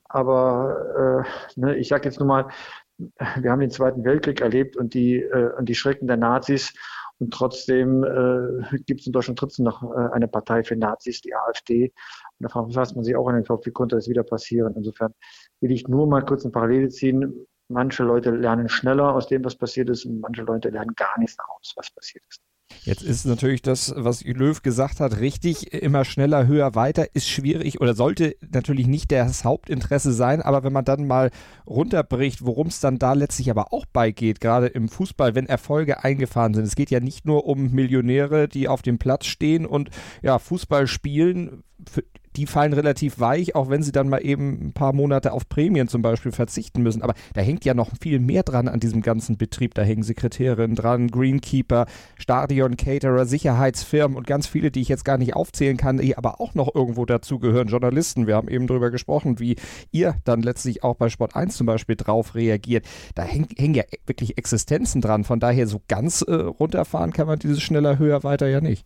Aber 0.08 1.24
äh, 1.56 1.60
ne, 1.60 1.76
ich 1.76 1.88
sage 1.88 2.04
jetzt 2.04 2.18
nur 2.18 2.28
mal, 2.28 2.48
wir 2.98 3.50
haben 3.50 3.60
den 3.60 3.70
Zweiten 3.70 4.04
Weltkrieg 4.04 4.40
erlebt 4.40 4.76
und 4.76 4.94
die, 4.94 5.16
äh, 5.16 5.52
und 5.56 5.68
die 5.68 5.74
Schrecken 5.74 6.06
der 6.06 6.16
Nazis. 6.16 6.72
Und 7.18 7.32
trotzdem 7.32 8.02
äh, 8.02 8.78
gibt 8.86 9.00
es 9.00 9.06
in 9.06 9.12
Deutschland 9.12 9.38
trotzdem 9.38 9.64
noch 9.64 9.82
äh, 9.82 10.12
eine 10.12 10.28
Partei 10.28 10.64
für 10.64 10.76
Nazis, 10.76 11.20
die 11.20 11.34
AfD. 11.34 11.92
Und 12.38 12.52
da 12.52 12.68
fasst 12.72 12.96
man 12.96 13.04
sich 13.04 13.14
auch 13.16 13.28
an 13.28 13.36
den 13.36 13.44
Kopf, 13.44 13.66
wie 13.66 13.70
konnte 13.70 13.96
das 13.96 14.08
wieder 14.08 14.24
passieren? 14.24 14.74
Insofern 14.76 15.14
will 15.60 15.70
ich 15.70 15.86
nur 15.86 16.06
mal 16.06 16.24
kurz 16.24 16.44
eine 16.44 16.52
Parallele 16.52 16.88
ziehen. 16.88 17.46
Manche 17.68 18.02
Leute 18.02 18.30
lernen 18.30 18.68
schneller 18.68 19.14
aus 19.14 19.28
dem, 19.28 19.44
was 19.44 19.56
passiert 19.56 19.88
ist, 19.90 20.04
und 20.04 20.20
manche 20.20 20.42
Leute 20.42 20.70
lernen 20.70 20.94
gar 20.96 21.18
nichts 21.18 21.36
aus, 21.38 21.72
was 21.76 21.90
passiert 21.92 22.24
ist. 22.28 22.42
Jetzt 22.82 23.02
ist 23.02 23.24
natürlich 23.24 23.62
das, 23.62 23.94
was 23.96 24.22
Löw 24.24 24.62
gesagt 24.62 25.00
hat, 25.00 25.18
richtig. 25.20 25.72
Immer 25.72 26.04
schneller, 26.04 26.46
höher, 26.46 26.74
weiter 26.74 27.06
ist 27.14 27.28
schwierig 27.28 27.80
oder 27.80 27.94
sollte 27.94 28.36
natürlich 28.52 28.86
nicht 28.86 29.10
das 29.12 29.44
Hauptinteresse 29.44 30.12
sein. 30.12 30.42
Aber 30.42 30.64
wenn 30.64 30.72
man 30.72 30.84
dann 30.84 31.06
mal 31.06 31.30
runterbricht, 31.66 32.44
worum 32.44 32.66
es 32.66 32.80
dann 32.80 32.98
da 32.98 33.12
letztlich 33.12 33.50
aber 33.50 33.72
auch 33.72 33.86
beigeht, 33.86 34.40
gerade 34.40 34.66
im 34.66 34.88
Fußball, 34.88 35.34
wenn 35.34 35.46
Erfolge 35.46 36.04
eingefahren 36.04 36.54
sind. 36.54 36.64
Es 36.64 36.76
geht 36.76 36.90
ja 36.90 37.00
nicht 37.00 37.24
nur 37.24 37.46
um 37.46 37.70
Millionäre, 37.70 38.48
die 38.48 38.68
auf 38.68 38.82
dem 38.82 38.98
Platz 38.98 39.26
stehen 39.26 39.66
und 39.66 39.90
ja, 40.22 40.38
Fußball 40.38 40.86
spielen. 40.86 41.62
Für, 41.88 42.02
die 42.36 42.46
fallen 42.46 42.72
relativ 42.72 43.20
weich, 43.20 43.54
auch 43.54 43.68
wenn 43.68 43.82
sie 43.82 43.92
dann 43.92 44.08
mal 44.08 44.18
eben 44.18 44.68
ein 44.68 44.72
paar 44.72 44.92
Monate 44.92 45.32
auf 45.32 45.48
Prämien 45.48 45.88
zum 45.88 46.02
Beispiel 46.02 46.32
verzichten 46.32 46.82
müssen. 46.82 47.02
Aber 47.02 47.14
da 47.34 47.40
hängt 47.40 47.64
ja 47.64 47.74
noch 47.74 47.90
viel 48.00 48.18
mehr 48.18 48.42
dran 48.42 48.68
an 48.68 48.80
diesem 48.80 49.02
ganzen 49.02 49.36
Betrieb. 49.36 49.74
Da 49.74 49.82
hängen 49.82 50.02
Sekretärinnen 50.02 50.76
dran, 50.76 51.08
Greenkeeper, 51.08 51.86
Stadion, 52.16 52.76
Caterer, 52.76 53.26
Sicherheitsfirmen 53.26 54.16
und 54.16 54.26
ganz 54.26 54.46
viele, 54.46 54.70
die 54.70 54.80
ich 54.80 54.88
jetzt 54.88 55.04
gar 55.04 55.18
nicht 55.18 55.34
aufzählen 55.34 55.76
kann, 55.76 55.98
die 55.98 56.18
aber 56.18 56.40
auch 56.40 56.54
noch 56.54 56.74
irgendwo 56.74 57.04
dazugehören. 57.04 57.68
Journalisten, 57.68 58.26
wir 58.26 58.36
haben 58.36 58.48
eben 58.48 58.66
darüber 58.66 58.90
gesprochen, 58.90 59.38
wie 59.38 59.56
ihr 59.92 60.16
dann 60.24 60.42
letztlich 60.42 60.82
auch 60.82 60.96
bei 60.96 61.08
Sport 61.08 61.36
1 61.36 61.56
zum 61.56 61.66
Beispiel 61.66 61.96
drauf 61.96 62.34
reagiert. 62.34 62.86
Da 63.14 63.22
hängen, 63.22 63.48
hängen 63.56 63.74
ja 63.74 63.84
wirklich 64.06 64.38
Existenzen 64.38 65.00
dran. 65.00 65.24
Von 65.24 65.40
daher 65.40 65.66
so 65.66 65.80
ganz 65.88 66.22
äh, 66.22 66.34
runterfahren 66.34 67.12
kann 67.12 67.26
man 67.26 67.38
dieses 67.38 67.62
schneller, 67.62 67.98
höher, 67.98 68.24
weiter 68.24 68.48
ja 68.48 68.60
nicht. 68.60 68.84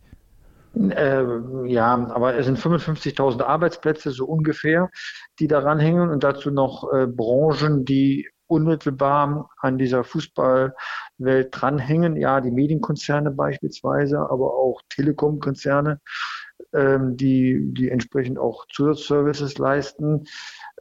Äh, 0.75 1.67
ja, 1.67 1.93
aber 2.11 2.35
es 2.35 2.45
sind 2.45 2.59
55.000 2.59 3.41
Arbeitsplätze 3.41 4.11
so 4.11 4.25
ungefähr, 4.25 4.89
die 5.39 5.47
daran 5.47 5.79
hängen 5.79 6.09
und 6.09 6.23
dazu 6.23 6.51
noch 6.51 6.91
äh, 6.93 7.07
Branchen, 7.07 7.85
die 7.85 8.29
unmittelbar 8.47 9.49
an 9.57 9.77
dieser 9.77 10.03
Fußballwelt 10.03 11.49
dranhängen. 11.51 12.17
Ja, 12.17 12.41
die 12.41 12.51
Medienkonzerne 12.51 13.31
beispielsweise, 13.31 14.19
aber 14.19 14.55
auch 14.55 14.81
Telekomkonzerne, 14.89 16.01
ähm, 16.73 17.15
die, 17.15 17.59
die 17.73 17.89
entsprechend 17.89 18.39
auch 18.39 18.65
Zusatzservices 18.67 19.57
leisten. 19.57 20.25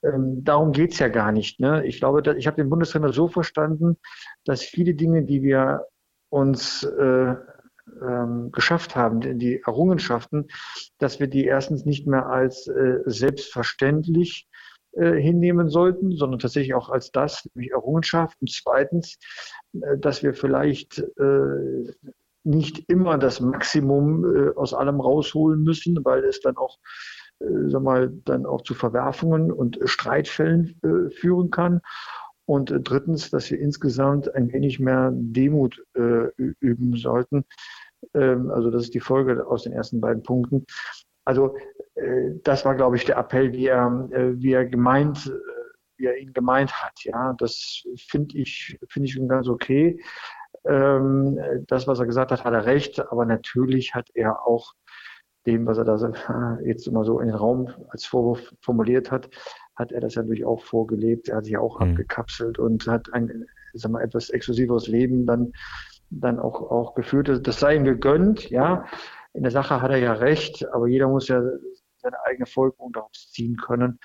Ähm, 0.03 0.45
darum 0.45 0.73
geht's 0.73 0.99
ja 0.99 1.09
gar 1.09 1.31
nicht. 1.31 1.61
Ne? 1.61 1.85
Ich 1.87 1.99
glaube, 1.99 2.23
dass, 2.23 2.37
ich 2.37 2.47
habe 2.47 2.57
den 2.57 2.71
Bundestrainer 2.71 3.13
so 3.13 3.29
verstanden, 3.29 3.99
dass 4.45 4.63
viele 4.63 4.95
Dinge, 4.95 5.25
die 5.25 5.43
wir 5.43 5.87
uns 6.31 6.85
äh, 6.85 7.35
ähm, 8.03 8.51
geschafft 8.53 8.97
haben, 8.97 9.39
die 9.39 9.63
Errungenschaften, 9.65 10.49
dass 10.99 11.21
wir 11.21 11.27
die 11.27 11.45
erstens 11.45 11.85
nicht 11.85 12.07
mehr 12.07 12.27
als 12.27 12.69
äh, 12.69 12.99
selbstverständlich 13.07 14.49
äh, 14.93 15.13
hinnehmen 15.13 15.69
sollten, 15.69 16.13
sondern 16.13 16.41
tatsächlich 16.41 16.75
auch 16.75 16.89
als 16.89 17.11
das, 17.13 17.49
nämlich 17.55 17.73
Errungenschaft. 17.73 18.37
Und 18.41 18.51
zweitens, 18.51 19.19
äh, 19.75 19.99
dass 19.99 20.23
wir 20.23 20.35
vielleicht 20.35 20.99
äh, 20.99 21.93
nicht 22.45 22.85
immer 22.89 23.19
das 23.19 23.41
Maximum 23.41 24.25
äh, 24.25 24.51
aus 24.57 24.75
allem 24.75 25.01
rausholen 25.01 25.63
müssen, 25.63 26.05
weil 26.05 26.25
es 26.25 26.41
dann 26.41 26.57
auch 26.57 26.79
äh, 27.41 27.69
sag 27.69 27.83
mal, 27.83 28.11
dann 28.25 28.47
auch 28.47 28.63
zu 28.63 28.75
Verwerfungen 28.75 29.53
und 29.53 29.79
Streitfällen 29.85 30.79
äh, 30.83 31.11
führen 31.11 31.51
kann. 31.51 31.81
Und 32.47 32.71
äh, 32.71 32.81
drittens, 32.81 33.31
dass 33.31 33.51
wir 33.51 33.61
insgesamt 33.61 34.35
ein 34.35 34.53
wenig 34.53 34.81
mehr 34.81 35.11
Demut 35.13 35.85
äh, 35.95 36.29
üben 36.37 36.97
sollten. 36.97 37.45
Ähm, 38.15 38.51
also 38.51 38.71
das 38.71 38.85
ist 38.85 38.95
die 38.95 39.01
Folge 39.01 39.47
aus 39.47 39.65
den 39.65 39.73
ersten 39.73 40.01
beiden 40.01 40.23
Punkten. 40.23 40.65
Also 41.25 41.57
äh, 41.95 42.33
das 42.45 42.65
war, 42.65 42.75
glaube 42.75 42.97
ich, 42.97 43.05
der 43.05 43.19
Appell, 43.19 43.53
wie 43.53 43.67
er, 43.67 44.09
äh, 44.13 44.41
wie 44.41 44.53
er 44.53 44.67
gemeint, 44.67 45.27
äh, 45.27 45.33
wie 45.97 46.07
er 46.07 46.17
ihn 46.17 46.33
gemeint 46.33 46.73
hat. 46.73 47.05
Ja, 47.05 47.35
das 47.39 47.83
finde 48.09 48.39
ich, 48.39 48.79
finde 48.89 49.07
ich 49.07 49.15
schon 49.15 49.29
ganz 49.29 49.49
okay. 49.49 50.01
Ähm, 50.65 51.39
das, 51.67 51.87
was 51.87 51.99
er 51.99 52.07
gesagt 52.07 52.33
hat, 52.33 52.45
hat 52.45 52.55
er 52.55 52.67
recht. 52.67 53.01
Aber 53.11 53.25
natürlich 53.25 53.95
hat 53.95 54.09
er 54.15 54.47
auch 54.47 54.75
dem, 55.47 55.67
was 55.67 55.79
er 55.79 55.85
da 55.85 56.59
jetzt 56.65 56.87
immer 56.87 57.05
so 57.05 57.21
in 57.21 57.29
den 57.29 57.37
Raum 57.37 57.69
als 57.89 58.05
Vorwurf 58.05 58.55
formuliert 58.61 59.11
hat, 59.11 59.29
hat 59.77 59.93
er 59.93 60.01
das 60.01 60.15
ja 60.15 60.23
natürlich 60.23 60.45
auch 60.45 60.63
vorgelebt. 60.63 61.29
Er 61.29 61.37
hat 61.37 61.45
sich 61.45 61.57
auch 61.57 61.81
mhm. 61.81 61.91
abgekapselt 61.91 62.59
und 62.59 62.87
hat 62.87 63.13
ein, 63.13 63.47
sag 63.75 63.93
mal, 63.93 64.03
etwas 64.03 64.31
exklusiveres 64.31 64.89
Leben 64.89 65.27
dann, 65.27 65.53
dann 66.11 66.39
auch, 66.39 66.71
auch 66.71 66.95
geführt. 66.95 67.47
Das 67.47 67.61
sei 67.61 67.77
ihm 67.77 67.85
gegönnt, 67.85 68.51
ja. 68.51 68.87
In 69.33 69.43
der 69.43 69.53
Sache 69.53 69.83
hat 69.83 69.91
er 69.91 69.99
ja 69.99 70.15
recht, 70.15 70.67
aber 70.73 70.89
jeder 70.89 71.09
muss 71.09 71.29
ja 71.29 71.43
seine 71.97 72.17
eigene 72.25 72.47
Folgerung 72.47 72.93
daraus 72.93 73.31
ziehen 73.31 73.57
können, 73.57 73.99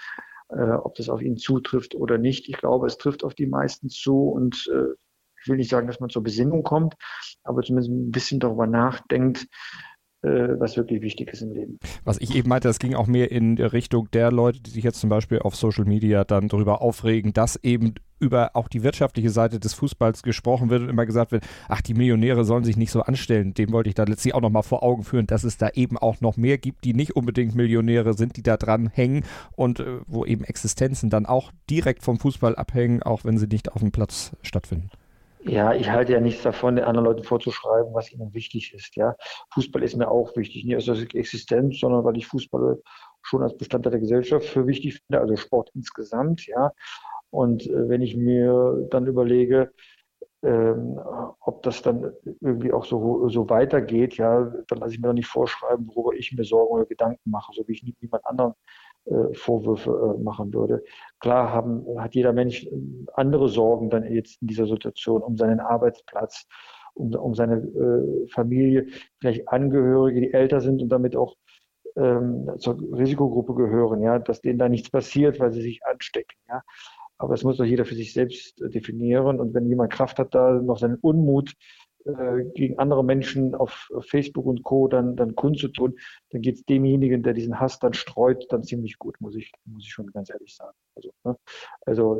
äh, 0.50 0.72
ob 0.72 0.96
das 0.96 1.10
auf 1.10 1.22
ihn 1.22 1.38
zutrifft 1.38 1.96
oder 1.96 2.18
nicht. 2.18 2.50
Ich 2.50 2.58
glaube, 2.58 2.88
es 2.88 2.98
trifft 2.98 3.24
auf 3.24 3.34
die 3.34 3.48
meisten 3.48 3.90
zu 3.90 4.30
und 4.30 4.70
äh, 4.74 4.94
ich 5.42 5.50
will 5.50 5.58
nicht 5.58 5.70
sagen, 5.70 5.88
dass 5.88 6.00
man 6.00 6.10
zur 6.10 6.24
Besinnung 6.24 6.64
kommt, 6.64 6.96
aber 7.44 7.62
zumindest 7.62 7.92
ein 7.92 8.12
bisschen 8.12 8.40
darüber 8.40 8.66
nachdenkt, 8.66 9.48
was 10.24 10.78
wirklich 10.78 11.02
wichtig 11.02 11.32
ist 11.34 11.42
im 11.42 11.54
Leben. 11.54 11.80
Was 12.04 12.18
ich 12.20 12.36
eben 12.36 12.50
meinte, 12.50 12.68
das 12.68 12.80
ging 12.80 12.96
auch 12.96 13.08
mehr 13.08 13.32
in 13.32 13.58
Richtung 13.58 14.10
der 14.12 14.32
Leute, 14.32 14.62
die 14.62 14.72
sich 14.72 14.84
jetzt 14.84 15.00
zum 15.00 15.10
Beispiel 15.10 15.40
auf 15.40 15.56
Social 15.56 15.86
Media 15.86 16.24
dann 16.24 16.48
darüber 16.48 16.82
aufregen, 16.82 17.34
dass 17.34 17.58
eben 17.58 17.96
über 18.24 18.52
auch 18.56 18.70
die 18.70 18.84
wirtschaftliche 18.84 19.30
Seite 19.30 19.60
des 19.60 19.74
Fußballs 19.74 20.24
gesprochen 20.24 20.70
wird 20.70 20.82
und 20.82 20.90
immer 20.90 21.06
gesagt 21.06 21.32
wird, 21.32 21.44
ach, 21.68 21.82
die 21.82 21.94
Millionäre 21.94 22.46
sollen 22.46 22.64
sich 22.64 22.78
nicht 22.78 22.92
so 22.92 23.02
anstellen. 23.02 23.54
Dem 23.54 23.72
wollte 23.74 23.90
ich 23.90 23.96
da 23.96 24.04
letztlich 24.04 24.34
auch 24.34 24.42
nochmal 24.42 24.64
vor 24.64 24.82
Augen 24.82 25.04
führen, 25.04 25.28
dass 25.28 25.44
es 25.44 25.58
da 25.58 25.70
eben 25.74 25.98
auch 25.98 26.22
noch 26.22 26.38
mehr 26.38 26.58
gibt, 26.58 26.86
die 26.86 26.94
nicht 26.94 27.16
unbedingt 27.16 27.54
Millionäre 27.54 28.14
sind, 28.14 28.38
die 28.38 28.44
da 28.44 28.56
dran 28.56 28.90
hängen 28.94 29.26
und 29.56 29.82
äh, 29.82 30.00
wo 30.08 30.26
eben 30.26 30.46
Existenzen 30.46 31.10
dann 31.10 31.26
auch 31.26 31.52
direkt 31.70 32.04
vom 32.04 32.18
Fußball 32.18 32.56
abhängen, 32.56 33.04
auch 33.04 33.26
wenn 33.26 33.38
sie 33.38 33.48
nicht 33.48 33.74
auf 33.74 33.82
dem 33.82 33.92
Platz 33.92 34.32
stattfinden. 34.42 34.90
Ja, 35.46 35.74
ich 35.74 35.90
halte 35.90 36.14
ja 36.14 36.22
nichts 36.22 36.42
davon, 36.44 36.78
den 36.78 36.86
anderen 36.86 37.06
Leuten 37.06 37.24
vorzuschreiben, 37.24 37.94
was 37.94 38.12
ihnen 38.12 38.34
wichtig 38.34 38.74
ist. 38.74 38.96
Ja, 38.96 39.16
Fußball 39.54 39.84
ist 39.84 39.96
mir 39.98 40.10
auch 40.10 40.36
wichtig, 40.38 40.64
nicht 40.64 40.78
aus 40.78 40.86
der 40.86 40.96
Existenz, 41.16 41.80
sondern 41.80 42.06
weil 42.06 42.18
ich 42.18 42.28
Fußball 42.28 42.82
schon 43.22 43.44
als 43.44 43.58
Bestandteil 43.58 43.92
der 43.92 44.00
Gesellschaft 44.00 44.46
für 44.46 44.68
wichtig 44.68 45.02
finde, 45.02 45.20
also 45.22 45.36
Sport 45.36 45.70
insgesamt. 45.76 46.48
Ja, 46.48 46.72
und 47.30 47.68
äh, 47.68 47.90
wenn 47.90 48.02
ich 48.02 48.16
mir 48.16 48.88
dann 48.90 49.06
überlege, 49.06 49.74
ähm, 50.44 51.00
ob 51.42 51.64
das 51.64 51.82
dann 51.82 52.14
irgendwie 52.42 52.72
auch 52.74 52.86
so, 52.86 53.28
so 53.30 53.50
weitergeht, 53.50 54.18
ja, 54.18 54.52
dann 54.68 54.80
lasse 54.80 54.94
ich 54.94 55.00
mir 55.00 55.08
doch 55.08 55.14
nicht 55.14 55.28
vorschreiben, 55.28 55.88
worüber 55.88 56.16
ich 56.16 56.32
mir 56.32 56.44
Sorgen 56.46 56.74
oder 56.74 56.86
Gedanken 56.86 57.30
mache, 57.30 57.52
so 57.54 57.68
wie 57.68 57.74
ich 57.74 57.84
niemand 58.02 58.26
anderen 58.26 58.54
Vorwürfe 59.34 60.16
äh, 60.18 60.24
machen 60.24 60.54
würde. 60.54 60.84
Klar 61.20 61.52
haben, 61.52 61.86
hat 61.98 62.16
jeder 62.16 62.34
Mensch 62.34 62.66
äh, 62.66 62.70
andere 63.14 63.50
Sorgen 63.50 63.90
dann 63.90 64.04
jetzt 64.12 64.42
in 64.42 64.48
dieser 64.48 64.66
Situation 64.66 65.22
um 65.22 65.38
seinen 65.38 65.60
Arbeitsplatz, 65.60 66.46
um, 66.94 67.14
um 67.14 67.34
seine 67.34 67.58
äh, 67.58 68.28
Familie, 68.30 68.88
vielleicht 69.20 69.48
Angehörige, 69.50 70.22
die 70.22 70.34
älter 70.34 70.62
sind 70.62 70.82
und 70.82 70.90
damit 70.90 71.16
auch 71.16 71.36
ähm, 71.96 72.50
zur 72.58 72.78
Risikogruppe 72.98 73.54
gehören, 73.56 74.02
ja, 74.02 74.20
dass 74.20 74.42
denen 74.42 74.60
da 74.60 74.70
nichts 74.70 74.90
passiert, 74.90 75.40
weil 75.40 75.52
sie 75.52 75.62
sich 75.62 75.86
anstecken, 75.86 76.38
ja. 76.48 76.62
Aber 77.18 77.36
das 77.36 77.44
muss 77.44 77.58
doch 77.58 77.64
jeder 77.64 77.86
für 77.86 77.96
sich 77.96 78.12
selbst 78.12 78.60
definieren. 78.60 79.40
Und 79.40 79.54
wenn 79.54 79.68
jemand 79.68 79.94
Kraft 79.94 80.20
hat, 80.20 80.36
da 80.36 80.54
noch 80.54 80.78
seinen 80.78 80.96
Unmut 80.96 81.54
äh, 82.06 82.44
gegen 82.54 82.80
andere 82.80 83.04
Menschen 83.04 83.56
auf 83.56 83.90
Facebook 84.02 84.46
und 84.46 84.64
Co. 84.64 84.88
dann, 84.88 85.16
dann 85.16 85.36
kundzutun, 85.36 85.96
dann 86.32 86.42
geht 86.42 86.56
es 86.56 86.66
demjenigen, 86.66 87.24
der 87.24 87.34
diesen 87.34 87.60
Hass 87.60 87.80
dann 87.80 87.94
streut, 87.94 88.46
dann 88.50 88.64
ziemlich 88.64 88.98
gut, 88.98 89.20
muss 89.22 89.36
ich, 89.36 89.52
muss 89.66 89.84
ich 89.84 89.92
schon 89.92 90.08
ganz 90.08 90.30
ehrlich 90.30 90.56
sagen. 90.56 90.76
Also, 90.96 91.12
ne? 91.24 91.38
also 91.86 92.20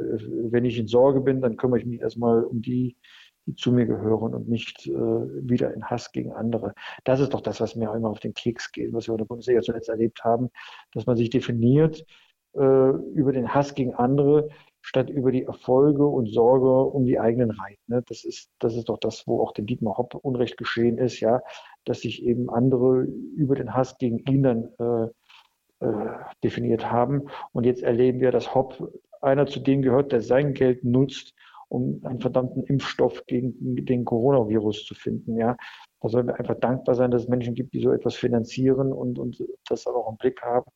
wenn 0.52 0.66
ich 0.66 0.78
in 0.78 0.88
Sorge 0.88 1.22
bin, 1.22 1.42
dann 1.42 1.58
kümmere 1.58 1.80
ich 1.80 1.86
mich 1.86 2.02
erstmal 2.02 2.44
um 2.44 2.62
die, 2.62 2.98
die 3.46 3.56
zu 3.56 3.72
mir 3.72 3.86
gehören 3.86 4.34
und 4.34 4.48
nicht 4.48 4.88
äh, 4.88 4.92
wieder 4.92 5.74
in 5.74 5.84
Hass 5.86 6.12
gegen 6.12 6.32
andere. 6.32 6.74
Das 7.04 7.20
ist 7.20 7.34
doch 7.34 7.42
das, 7.42 7.60
was 7.60 7.76
mir 7.76 7.92
auch 7.92 7.96
immer 7.96 8.10
auf 8.10 8.20
den 8.20 8.34
Keks 8.34 8.72
geht, 8.72 8.94
was 8.94 9.08
wir 9.08 9.14
in 9.14 9.20
der 9.20 9.26
Bundesliga 9.26 9.62
zuletzt 9.62 9.90
erlebt 9.90 10.24
haben, 10.24 10.50
dass 10.94 11.06
man 11.06 11.18
sich 11.18 11.30
definiert 11.30 12.06
äh, 12.54 12.90
über 13.16 13.34
den 13.34 13.54
Hass 13.54 13.76
gegen 13.76 13.94
andere, 13.96 14.50
statt 14.84 15.10
über 15.10 15.32
die 15.32 15.44
Erfolge 15.44 16.06
und 16.06 16.28
Sorge 16.28 16.84
um 16.84 17.06
die 17.06 17.20
eigenen 17.20 17.52
Reihen. 17.52 17.78
Ne? 17.88 18.04
Das 18.08 18.24
ist, 18.26 18.52
das 18.60 18.76
ist 18.76 18.90
doch 18.90 19.00
das, 19.00 19.26
wo 19.26 19.42
auch 19.42 19.54
dem 19.54 19.66
Dietmar 19.66 19.98
Hopp 19.98 20.14
Unrecht 20.14 20.58
geschehen 20.58 20.98
ist, 20.98 21.22
ja, 21.22 21.42
dass 21.86 22.02
sich 22.02 22.24
eben 22.24 22.50
andere 22.50 23.04
über 23.36 23.56
den 23.56 23.74
Hass 23.74 23.98
gegen 23.98 24.20
ihn 24.20 24.44
dann 24.44 24.70
äh, 24.80 25.86
äh, 25.86 26.10
definiert 26.44 26.92
haben. 26.92 27.24
Und 27.54 27.66
jetzt 27.66 27.82
erleben 27.82 28.20
wir, 28.20 28.32
dass 28.32 28.54
Hopp 28.54 28.92
einer 29.22 29.48
zu 29.48 29.62
denen 29.62 29.82
gehört, 29.82 30.12
der 30.12 30.22
sein 30.22 30.54
Geld 30.54 30.84
nutzt, 30.84 31.34
um 31.70 32.02
einen 32.04 32.20
verdammten 32.20 32.64
Impfstoff 32.64 33.26
gegen 33.26 33.54
den 33.86 34.04
Coronavirus 34.04 34.86
zu 34.86 34.96
finden. 34.96 35.38
Ja, 35.38 35.56
da 36.02 36.10
sollen 36.10 36.28
wir 36.28 36.38
einfach 36.38 36.60
dankbar 36.60 36.96
sein, 36.96 37.10
dass 37.10 37.24
es 37.24 37.30
Menschen 37.30 37.56
gibt, 37.56 37.74
die 37.74 37.82
so 37.82 37.92
etwas 37.92 38.16
finanzieren 38.16 38.92
und, 38.92 39.18
und 39.18 39.42
das 39.70 39.88
auch 39.88 40.10
im 40.10 40.18
Blick 40.18 40.42
haben, 40.42 40.70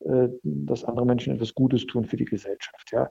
äh, 0.00 0.28
dass 0.42 0.84
andere 0.84 1.06
Menschen 1.06 1.34
etwas 1.34 1.54
Gutes 1.54 1.86
tun 1.86 2.04
für 2.04 2.16
die 2.16 2.24
Gesellschaft. 2.24 2.90
Ja, 2.90 3.08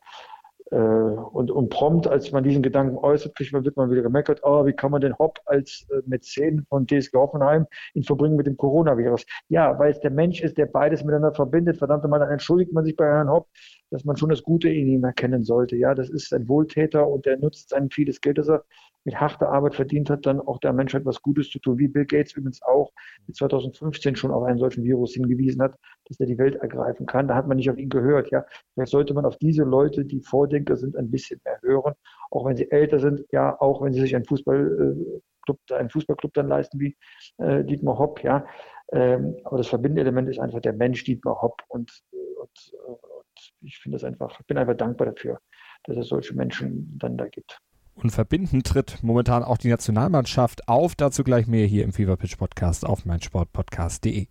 und, 0.75 1.51
und 1.51 1.69
prompt, 1.69 2.07
als 2.07 2.31
man 2.31 2.43
diesen 2.43 2.61
Gedanken 2.61 2.97
äußert, 2.97 3.37
wird 3.39 3.75
man 3.75 3.91
wieder 3.91 4.01
gemeckert, 4.01 4.39
oh, 4.43 4.65
wie 4.65 4.73
kann 4.73 4.91
man 4.91 5.01
den 5.01 5.17
Hopp 5.17 5.39
als 5.45 5.85
äh, 5.91 6.01
Mäzen 6.05 6.65
von 6.69 6.87
TSG 6.87 7.13
Hoffenheim 7.13 7.65
in 7.93 8.03
Verbringen 8.03 8.37
mit 8.37 8.47
dem 8.47 8.55
Coronavirus? 8.55 9.25
Ja, 9.49 9.77
weil 9.79 9.91
es 9.91 9.99
der 9.99 10.11
Mensch 10.11 10.41
ist, 10.41 10.57
der 10.57 10.67
beides 10.67 11.03
miteinander 11.03 11.33
verbindet. 11.33 11.77
Verdammt 11.77 12.07
mal, 12.07 12.19
dann 12.19 12.29
entschuldigt 12.29 12.71
man 12.71 12.85
sich 12.85 12.95
bei 12.95 13.05
Herrn 13.05 13.29
Hopp, 13.29 13.49
dass 13.89 14.05
man 14.05 14.15
schon 14.15 14.29
das 14.29 14.43
Gute 14.43 14.69
in 14.69 14.87
ihm 14.87 15.03
erkennen 15.03 15.43
sollte. 15.43 15.75
Ja, 15.75 15.93
das 15.93 16.09
ist 16.09 16.33
ein 16.33 16.47
Wohltäter 16.47 17.05
und 17.07 17.25
der 17.25 17.37
nutzt 17.37 17.69
sein 17.69 17.89
vieles 17.89 18.21
Geld, 18.21 18.37
das 18.37 18.47
er 18.47 18.63
mit 19.03 19.19
harter 19.19 19.49
Arbeit 19.49 19.75
verdient 19.75 20.09
hat, 20.09 20.25
dann 20.25 20.39
auch 20.39 20.59
der 20.59 20.73
Menschheit 20.73 21.05
was 21.05 21.21
Gutes 21.21 21.49
zu 21.49 21.59
tun, 21.59 21.77
wie 21.77 21.87
Bill 21.87 22.05
Gates 22.05 22.33
übrigens 22.33 22.61
auch 22.61 22.91
2015 23.33 24.15
schon 24.15 24.31
auf 24.31 24.43
einen 24.43 24.59
solchen 24.59 24.83
Virus 24.83 25.13
hingewiesen 25.13 25.61
hat, 25.61 25.75
dass 26.05 26.19
er 26.19 26.27
die 26.27 26.37
Welt 26.37 26.55
ergreifen 26.55 27.05
kann. 27.05 27.27
Da 27.27 27.35
hat 27.35 27.47
man 27.47 27.57
nicht 27.57 27.69
auf 27.69 27.77
ihn 27.77 27.89
gehört. 27.89 28.29
Ja, 28.31 28.45
vielleicht 28.73 28.91
sollte 28.91 29.13
man 29.13 29.25
auf 29.25 29.37
diese 29.37 29.63
Leute, 29.63 30.05
die 30.05 30.21
Vordenker 30.21 30.75
sind, 30.75 30.95
ein 30.95 31.09
bisschen 31.09 31.41
mehr 31.43 31.59
hören, 31.61 31.93
auch 32.29 32.45
wenn 32.45 32.55
sie 32.55 32.69
älter 32.69 32.99
sind. 32.99 33.25
Ja, 33.31 33.59
auch 33.59 33.81
wenn 33.81 33.93
sie 33.93 34.01
sich 34.01 34.15
einen 34.15 34.25
Fußballclub, 34.25 35.59
einen 35.71 35.89
Fußballclub 35.89 36.33
dann 36.33 36.47
leisten 36.47 36.79
wie 36.79 36.95
äh, 37.37 37.63
Dietmar 37.63 37.97
Hopp. 37.97 38.23
Ja, 38.23 38.45
ähm, 38.91 39.37
aber 39.43 39.57
das 39.57 39.67
verbindende 39.67 40.01
Element 40.01 40.29
ist 40.29 40.39
einfach 40.39 40.61
der 40.61 40.73
Mensch 40.73 41.03
Dietmar 41.03 41.41
Hopp 41.41 41.61
und, 41.69 41.91
und, 42.11 42.73
und 42.85 43.53
ich 43.61 43.79
finde 43.79 43.95
das 43.95 44.03
einfach, 44.03 44.41
bin 44.43 44.57
einfach 44.57 44.75
dankbar 44.75 45.07
dafür, 45.07 45.39
dass 45.85 45.97
es 45.97 46.07
solche 46.07 46.35
Menschen 46.35 46.97
dann 46.99 47.17
da 47.17 47.27
gibt. 47.27 47.59
Und 47.95 48.11
verbindend 48.11 48.65
tritt 48.65 48.99
momentan 49.01 49.43
auch 49.43 49.57
die 49.57 49.69
Nationalmannschaft 49.69 50.67
auf. 50.67 50.95
Dazu 50.95 51.23
gleich 51.23 51.47
mehr 51.47 51.67
hier 51.67 51.83
im 51.83 51.93
Fever 51.93 52.17
Pitch 52.17 52.37
Podcast 52.37 52.85
auf 52.85 53.05
meinsportpodcast.de. 53.05 54.27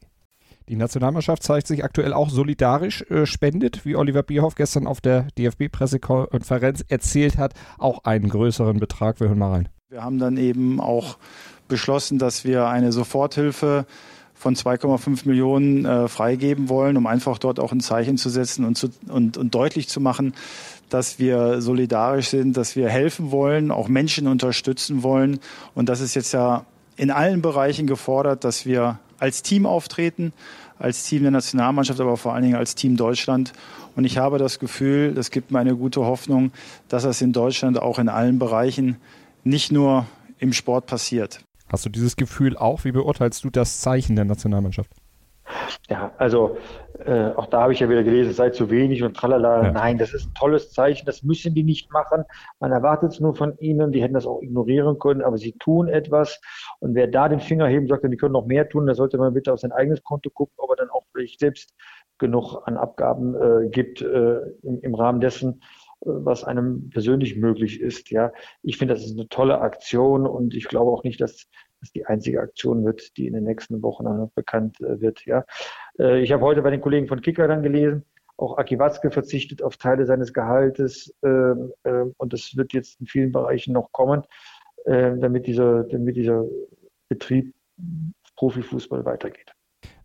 Die 0.69 0.77
Nationalmannschaft 0.77 1.43
zeigt 1.43 1.67
sich 1.67 1.83
aktuell 1.83 2.13
auch 2.13 2.31
solidarisch, 2.31 3.03
äh, 3.11 3.27
spendet, 3.27 3.85
wie 3.85 3.97
Oliver 3.97 4.23
Bierhoff 4.23 4.55
gestern 4.55 4.87
auf 4.87 5.01
der 5.01 5.27
DFB-Pressekonferenz 5.37 6.85
erzählt 6.89 7.39
hat, 7.39 7.55
auch 7.79 8.05
einen 8.05 8.29
größeren 8.29 8.79
Betrag. 8.79 9.19
Wir 9.19 9.29
hören 9.29 9.39
mal 9.39 9.51
rein. 9.51 9.69
Wir 9.89 10.05
haben 10.05 10.21
dann 10.21 10.37
eben 10.37 10.81
auch 10.81 11.19
beschlossen, 11.67 12.19
dass 12.19 12.45
wir 12.45 12.69
eine 12.69 12.93
Soforthilfe 12.93 13.87
von 14.41 14.55
2,5 14.55 15.29
Millionen 15.29 15.85
äh, 15.85 16.09
freigeben 16.09 16.71
wollen, 16.71 16.97
um 16.97 17.07
einfach 17.07 17.37
dort 17.37 17.61
auch 17.61 17.73
ein 17.73 17.81
Zeichen 17.81 18.17
zu 18.17 18.31
setzen 18.31 18.65
und, 18.65 18.79
zu, 18.79 18.89
und, 19.07 19.37
und 19.37 19.55
deutlich 19.55 19.87
zu 19.91 20.01
machen, 20.01 20.33
dass 20.89 21.19
wir 21.19 21.61
solidarisch 21.61 22.29
sind, 22.29 22.57
dass 22.57 22.75
wir 22.75 22.89
helfen 22.89 23.33
wollen, 23.33 23.71
auch 23.71 23.89
Menschen 23.89 24.27
unterstützen 24.27 25.03
wollen. 25.03 25.41
Und 25.75 25.91
das 25.91 26.01
ist 26.01 26.15
jetzt 26.15 26.33
ja 26.33 26.65
in 26.97 27.11
allen 27.11 27.43
Bereichen 27.43 27.87
gefordert, 27.87 28.45
dass 28.45 28.65
wir 28.65 28.99
als 29.19 29.43
Team 29.43 29.67
auftreten, 29.67 30.33
als 30.79 31.05
Team 31.05 31.21
der 31.21 31.33
Nationalmannschaft, 31.33 32.01
aber 32.01 32.17
vor 32.17 32.33
allen 32.33 32.45
Dingen 32.45 32.57
als 32.57 32.75
Team 32.75 32.97
Deutschland. 32.97 33.53
Und 33.95 34.05
ich 34.05 34.17
habe 34.17 34.39
das 34.39 34.59
Gefühl, 34.59 35.13
das 35.13 35.31
gibt 35.31 35.51
mir 35.51 35.59
eine 35.59 35.77
gute 35.77 36.01
Hoffnung, 36.01 36.51
dass 36.89 37.03
das 37.03 37.21
in 37.21 37.35
Deutschland 37.35 37.79
auch 37.79 37.99
in 37.99 38.09
allen 38.09 38.39
Bereichen, 38.39 38.97
nicht 39.45 39.71
nur 39.71 40.07
im 40.39 40.55
Sport 40.55 40.87
passiert. 40.87 41.41
Hast 41.71 41.87
du 41.87 41.91
dieses 41.91 42.17
Gefühl 42.17 42.57
auch? 42.57 42.85
Wie 42.85 42.93
beurteilst 42.93 43.45
du 43.45 43.51
das 43.51 43.81
Zeichen 43.81 44.17
der 44.17 44.25
Nationalmannschaft? 44.25 44.91
Ja, 45.89 46.13
also 46.19 46.57
äh, 47.05 47.31
auch 47.31 47.47
da 47.47 47.63
habe 47.63 47.73
ich 47.73 47.81
ja 47.81 47.89
wieder 47.89 48.05
gelesen, 48.05 48.31
es 48.31 48.37
sei 48.37 48.51
zu 48.51 48.71
wenig 48.71 49.03
und 49.03 49.17
tralala. 49.17 49.65
Ja. 49.65 49.73
Nein, 49.73 49.99
das 49.99 50.15
ist 50.15 50.29
ein 50.29 50.35
tolles 50.35 50.71
Zeichen, 50.71 51.07
das 51.07 51.23
müssen 51.23 51.55
die 51.55 51.65
nicht 51.65 51.93
machen. 51.93 52.25
Man 52.61 52.73
erwartet 52.73 53.13
es 53.13 53.21
nur 53.21 53.35
von 53.35 53.57
ihnen, 53.59 53.91
die 53.91 54.03
hätten 54.03 54.15
das 54.15 54.27
auch 54.27 54.43
ignorieren 54.43 54.99
können, 54.99 55.23
aber 55.23 55.39
sie 55.39 55.53
tun 55.59 55.89
etwas. 55.89 56.41
Und 56.79 56.95
wer 56.95 57.09
da 57.09 57.29
den 57.29 57.41
Finger 57.41 57.67
heben 57.67 57.89
sagt, 57.89 58.05
die 58.05 58.17
können 58.17 58.33
noch 58.33 58.47
mehr 58.47 58.69
tun, 58.69 58.87
da 58.87 58.95
sollte 58.95 59.19
man 59.19 59.35
bitte 59.35 59.53
auf 59.53 59.61
sein 59.61 59.73
eigenes 59.73 60.03
Konto 60.03 60.31
gucken, 60.31 60.55
ob 60.59 60.71
er 60.71 60.77
dann 60.77 60.91
auch 60.91 61.05
vielleicht 61.13 61.41
selbst 61.41 61.75
genug 62.19 62.63
an 62.67 62.77
Abgaben 62.77 63.35
äh, 63.35 63.69
gibt 63.71 64.03
äh, 64.03 64.41
im, 64.63 64.81
im 64.83 64.95
Rahmen 64.95 65.21
dessen, 65.21 65.63
was 66.01 66.45
einem 66.45 66.91
persönlich 66.91 67.37
möglich 67.37 67.81
ist. 67.81 68.11
Ja, 68.11 68.33
ich 68.63 68.79
finde, 68.79 68.95
das 68.95 69.05
ist 69.05 69.19
eine 69.19 69.29
tolle 69.29 69.61
Aktion 69.61 70.27
und 70.27 70.55
ich 70.55 70.69
glaube 70.69 70.91
auch 70.91 71.05
nicht, 71.05 71.21
dass 71.21 71.47
das 71.81 71.93
die 71.93 72.07
einzige 72.07 72.41
Aktion 72.41 72.85
wird, 72.85 73.17
die 73.17 73.27
in 73.27 73.35
den 73.35 73.45
nächsten 73.45 73.83
Wochen 73.83 74.31
bekannt 74.35 74.81
äh, 74.81 75.01
wird. 75.01 75.25
Ja, 75.27 75.45
äh, 75.99 76.21
ich 76.21 76.33
habe 76.33 76.45
heute 76.45 76.63
bei 76.63 76.71
den 76.71 76.81
Kollegen 76.81 77.07
von 77.07 77.23
Kicker 77.23 77.49
dann 77.49 77.63
gelesen, 77.63 78.05
auch 78.37 78.59
Aki 78.59 78.79
Watzke 78.79 79.11
verzichtet 79.11 79.63
auf 79.63 79.77
Teile 79.77 80.07
seines 80.07 80.33
Gehaltes 80.33 81.15
äh, 81.23 81.29
äh, 81.29 82.13
und 82.17 82.33
das 82.33 82.57
wird 82.57 82.73
jetzt 82.73 83.01
in 83.01 83.07
vielen 83.07 83.33
Bereichen 83.33 83.73
noch 83.73 83.93
kommen, 83.93 84.23
äh, 84.85 85.17
damit 85.19 85.47
dieser, 85.47 85.85
damit 85.85 86.17
dieser 86.17 86.45
Betrieb 87.09 87.55
Profifußball 88.37 89.05
weitergeht. 89.05 89.53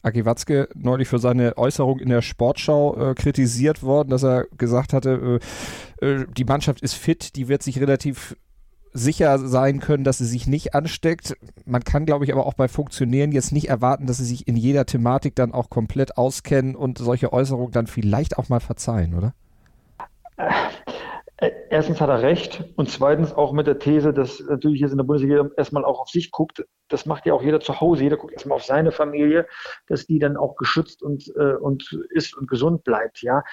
Aki 0.06 0.26
Watzke 0.26 0.70
neulich 0.76 1.08
für 1.08 1.20
seine 1.20 1.58
Äußerung 1.58 2.00
in 2.00 2.10
der 2.10 2.22
Sportschau 2.22 3.12
äh, 3.12 3.16
kritisiert 3.16 3.84
worden, 3.84 4.10
dass 4.10 4.24
er 4.24 4.46
gesagt 4.58 4.94
hatte, 4.94 5.40
äh, 6.02 6.06
äh, 6.06 6.26
die 6.38 6.46
Mannschaft 6.46 6.82
ist 6.82 6.94
fit, 6.94 7.36
die 7.36 7.48
wird 7.48 7.64
sich 7.64 7.80
relativ 7.80 8.36
sicher 8.94 9.40
sein 9.40 9.80
können, 9.80 10.06
dass 10.06 10.20
sie 10.20 10.26
sich 10.26 10.48
nicht 10.48 10.74
ansteckt. 10.74 11.36
Man 11.66 11.84
kann, 11.84 12.06
glaube 12.06 12.24
ich, 12.24 12.32
aber 12.32 12.46
auch 12.46 12.54
bei 12.54 12.68
Funktionären 12.68 13.34
jetzt 13.34 13.52
nicht 13.52 13.68
erwarten, 13.68 14.08
dass 14.08 14.18
sie 14.18 14.26
sich 14.26 14.48
in 14.48 14.56
jeder 14.56 14.86
Thematik 14.86 15.36
dann 15.36 15.52
auch 15.52 15.70
komplett 15.70 16.18
auskennen 16.18 16.76
und 16.76 16.98
solche 16.98 17.34
Äußerungen 17.34 17.74
dann 17.74 17.88
vielleicht 17.88 18.38
auch 18.38 18.48
mal 18.48 18.62
verzeihen, 18.62 19.16
oder? 19.16 19.34
Äh, 21.38 21.52
erstens 21.70 22.00
hat 22.00 22.10
er 22.10 22.22
recht 22.22 22.64
und 22.78 22.90
zweitens 22.90 23.34
auch 23.34 23.52
mit 23.52 23.68
der 23.68 23.78
These, 23.78 24.14
dass 24.14 24.40
natürlich 24.40 24.80
jetzt 24.80 24.92
in 24.92 24.98
der 24.98 25.04
Bundesliga 25.04 25.50
erstmal 25.58 25.84
auch 25.84 26.00
auf 26.00 26.10
sich 26.10 26.32
guckt. 26.32 26.66
Das 26.88 27.06
macht 27.06 27.26
ja 27.26 27.34
auch 27.34 27.42
jeder 27.42 27.60
zu 27.60 27.82
Hause. 27.82 28.04
Jeder 28.04 28.16
guckt 28.16 28.32
erstmal 28.32 28.56
auf 28.56 28.64
seine 28.64 28.92
Familie, 28.92 29.46
dass 29.88 30.06
die 30.06 30.20
dann 30.20 30.38
auch 30.38 30.56
geschützt 30.56 31.04
und, 31.04 31.28
äh, 31.36 31.56
und 31.56 32.00
ist 32.12 32.38
und 32.38 32.50
gesund 32.50 32.86
bleibt. 32.86 33.22
Ja, 33.22 33.44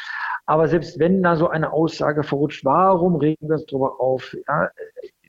aber 0.47 0.69
selbst 0.69 1.01
wenn 1.01 1.23
da 1.23 1.35
so 1.35 1.49
eine 1.49 1.73
Aussage 1.73 2.23
verrutscht, 2.23 2.65
warum 2.65 3.17
regen 3.17 3.49
wir 3.49 3.55
uns 3.55 3.67
darüber 3.67 4.01
auf? 4.01 4.37
Ja, 4.47 4.71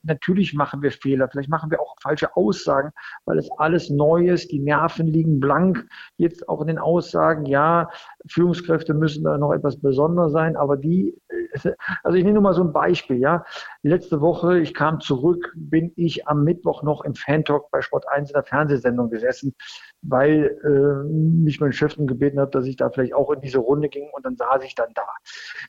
natürlich 0.04 0.54
machen 0.54 0.82
wir 0.82 0.92
Fehler, 0.92 1.30
vielleicht 1.30 1.50
machen 1.50 1.72
wir 1.72 1.82
auch 1.82 1.96
falsche 2.02 2.36
Aussagen, 2.36 2.92
weil 3.26 3.38
es 3.38 3.50
alles 3.52 3.90
neu 3.90 4.28
ist, 4.30 4.52
die 4.52 4.60
Nerven 4.60 5.08
liegen 5.08 5.40
blank. 5.40 5.88
Jetzt 6.18 6.48
auch 6.48 6.62
in 6.62 6.68
den 6.68 6.78
Aussagen, 6.78 7.46
ja, 7.46 7.90
Führungskräfte 8.28 8.94
müssen 8.94 9.24
da 9.24 9.38
noch 9.38 9.52
etwas 9.54 9.80
besonder 9.80 10.30
sein, 10.30 10.56
aber 10.56 10.78
die, 10.78 11.18
also 12.04 12.18
ich 12.18 12.24
nehme 12.24 12.36
nur 12.36 12.44
mal 12.44 12.54
so 12.54 12.64
ein 12.64 12.74
Beispiel, 12.74 13.18
ja. 13.18 13.44
Letzte 13.82 14.22
Woche, 14.22 14.60
ich 14.60 14.74
kam 14.74 15.00
zurück, 15.00 15.52
bin 15.56 15.92
ich 15.96 16.28
am 16.28 16.44
Mittwoch 16.44 16.84
noch 16.84 17.04
im 17.04 17.16
Fan-Talk 17.16 17.70
bei 17.72 17.82
Sport 17.82 18.08
1 18.08 18.30
in 18.30 18.34
der 18.34 18.44
Fernsehsendung 18.44 19.10
gesessen, 19.10 19.54
weil 20.02 20.58
äh, 20.64 21.10
mich 21.14 21.60
mein 21.60 21.74
Chef 21.74 21.96
gebeten 21.98 22.40
hat, 22.40 22.56
dass 22.56 22.66
ich 22.66 22.76
da 22.76 22.90
vielleicht 22.90 23.14
auch 23.14 23.32
in 23.32 23.42
diese 23.42 23.60
Runde 23.60 23.90
ging 23.90 24.10
und 24.14 24.26
dann 24.26 24.36
saß 24.36 24.64
ich 24.64 24.76
dann 24.76 24.94
da. 24.96 25.06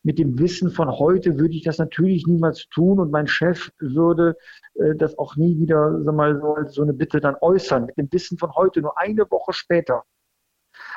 Mit 0.02 0.18
dem 0.18 0.38
Wissen 0.38 0.70
von 0.70 0.90
heute 0.90 1.38
würde 1.38 1.54
ich 1.54 1.64
das 1.64 1.78
natürlich 1.78 2.26
niemals 2.26 2.68
tun 2.68 3.00
und 3.00 3.11
mein 3.11 3.26
Chef 3.26 3.70
würde 3.78 4.37
äh, 4.75 4.94
das 4.96 5.18
auch 5.18 5.37
nie 5.37 5.58
wieder 5.58 6.00
sag 6.02 6.14
mal, 6.14 6.40
so, 6.40 6.56
so 6.68 6.82
eine 6.82 6.94
Bitte 6.94 7.20
dann 7.20 7.37
äußern. 7.40 7.87
Mit 7.87 7.96
dem 7.96 8.08
Wissen 8.12 8.38
von 8.38 8.54
heute, 8.54 8.80
nur 8.80 8.99
eine 8.99 9.30
Woche 9.30 9.52
später. 9.52 10.04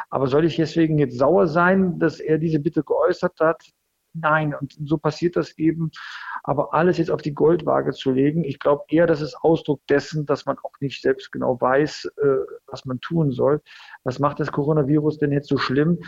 Aber 0.10 0.28
soll 0.28 0.46
ich 0.46 0.56
deswegen 0.56 0.98
jetzt 0.98 1.18
sauer 1.18 1.48
sein, 1.48 2.00
dass 2.00 2.20
er 2.20 2.38
diese 2.38 2.60
Bitte 2.60 2.84
geäußert 2.84 3.40
hat? 3.40 3.64
Nein, 4.14 4.56
und 4.56 4.76
so 4.86 4.98
passiert 4.98 5.36
das 5.36 5.58
eben. 5.58 5.92
Aber 6.44 6.74
alles 6.74 6.98
jetzt 6.98 7.12
auf 7.12 7.22
die 7.22 7.34
Goldwaage 7.34 7.92
zu 7.92 8.12
legen, 8.12 8.44
ich 8.44 8.60
glaube 8.60 8.84
eher, 8.90 9.06
das 9.06 9.22
ist 9.22 9.36
Ausdruck 9.42 9.86
dessen, 9.88 10.26
dass 10.26 10.46
man 10.46 10.58
auch 10.64 10.74
nicht 10.80 11.02
selbst 11.02 11.32
genau 11.32 11.60
weiß, 11.60 12.06
äh, 12.18 12.28
was 12.68 12.86
man 12.86 13.00
tun 13.00 13.32
soll. 13.32 13.62
Was 14.04 14.20
macht 14.20 14.40
das 14.40 14.52
Coronavirus 14.52 15.20
denn 15.20 15.32
jetzt 15.32 15.50
so 15.50 15.58
schlimm? 15.58 16.00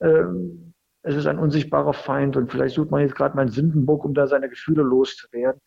Ähm, 0.00 0.74
es 1.02 1.16
ist 1.16 1.26
ein 1.26 1.38
unsichtbarer 1.38 1.92
Feind 1.92 2.36
und 2.36 2.50
vielleicht 2.50 2.74
sucht 2.74 2.90
man 2.90 3.02
jetzt 3.02 3.14
gerade 3.14 3.36
mal 3.36 3.42
einen 3.42 3.50
Sündenbock, 3.50 4.04
um 4.04 4.14
da 4.14 4.26
seine 4.26 4.48
Gefühle 4.48 4.82
loszuwerden. 4.82 5.60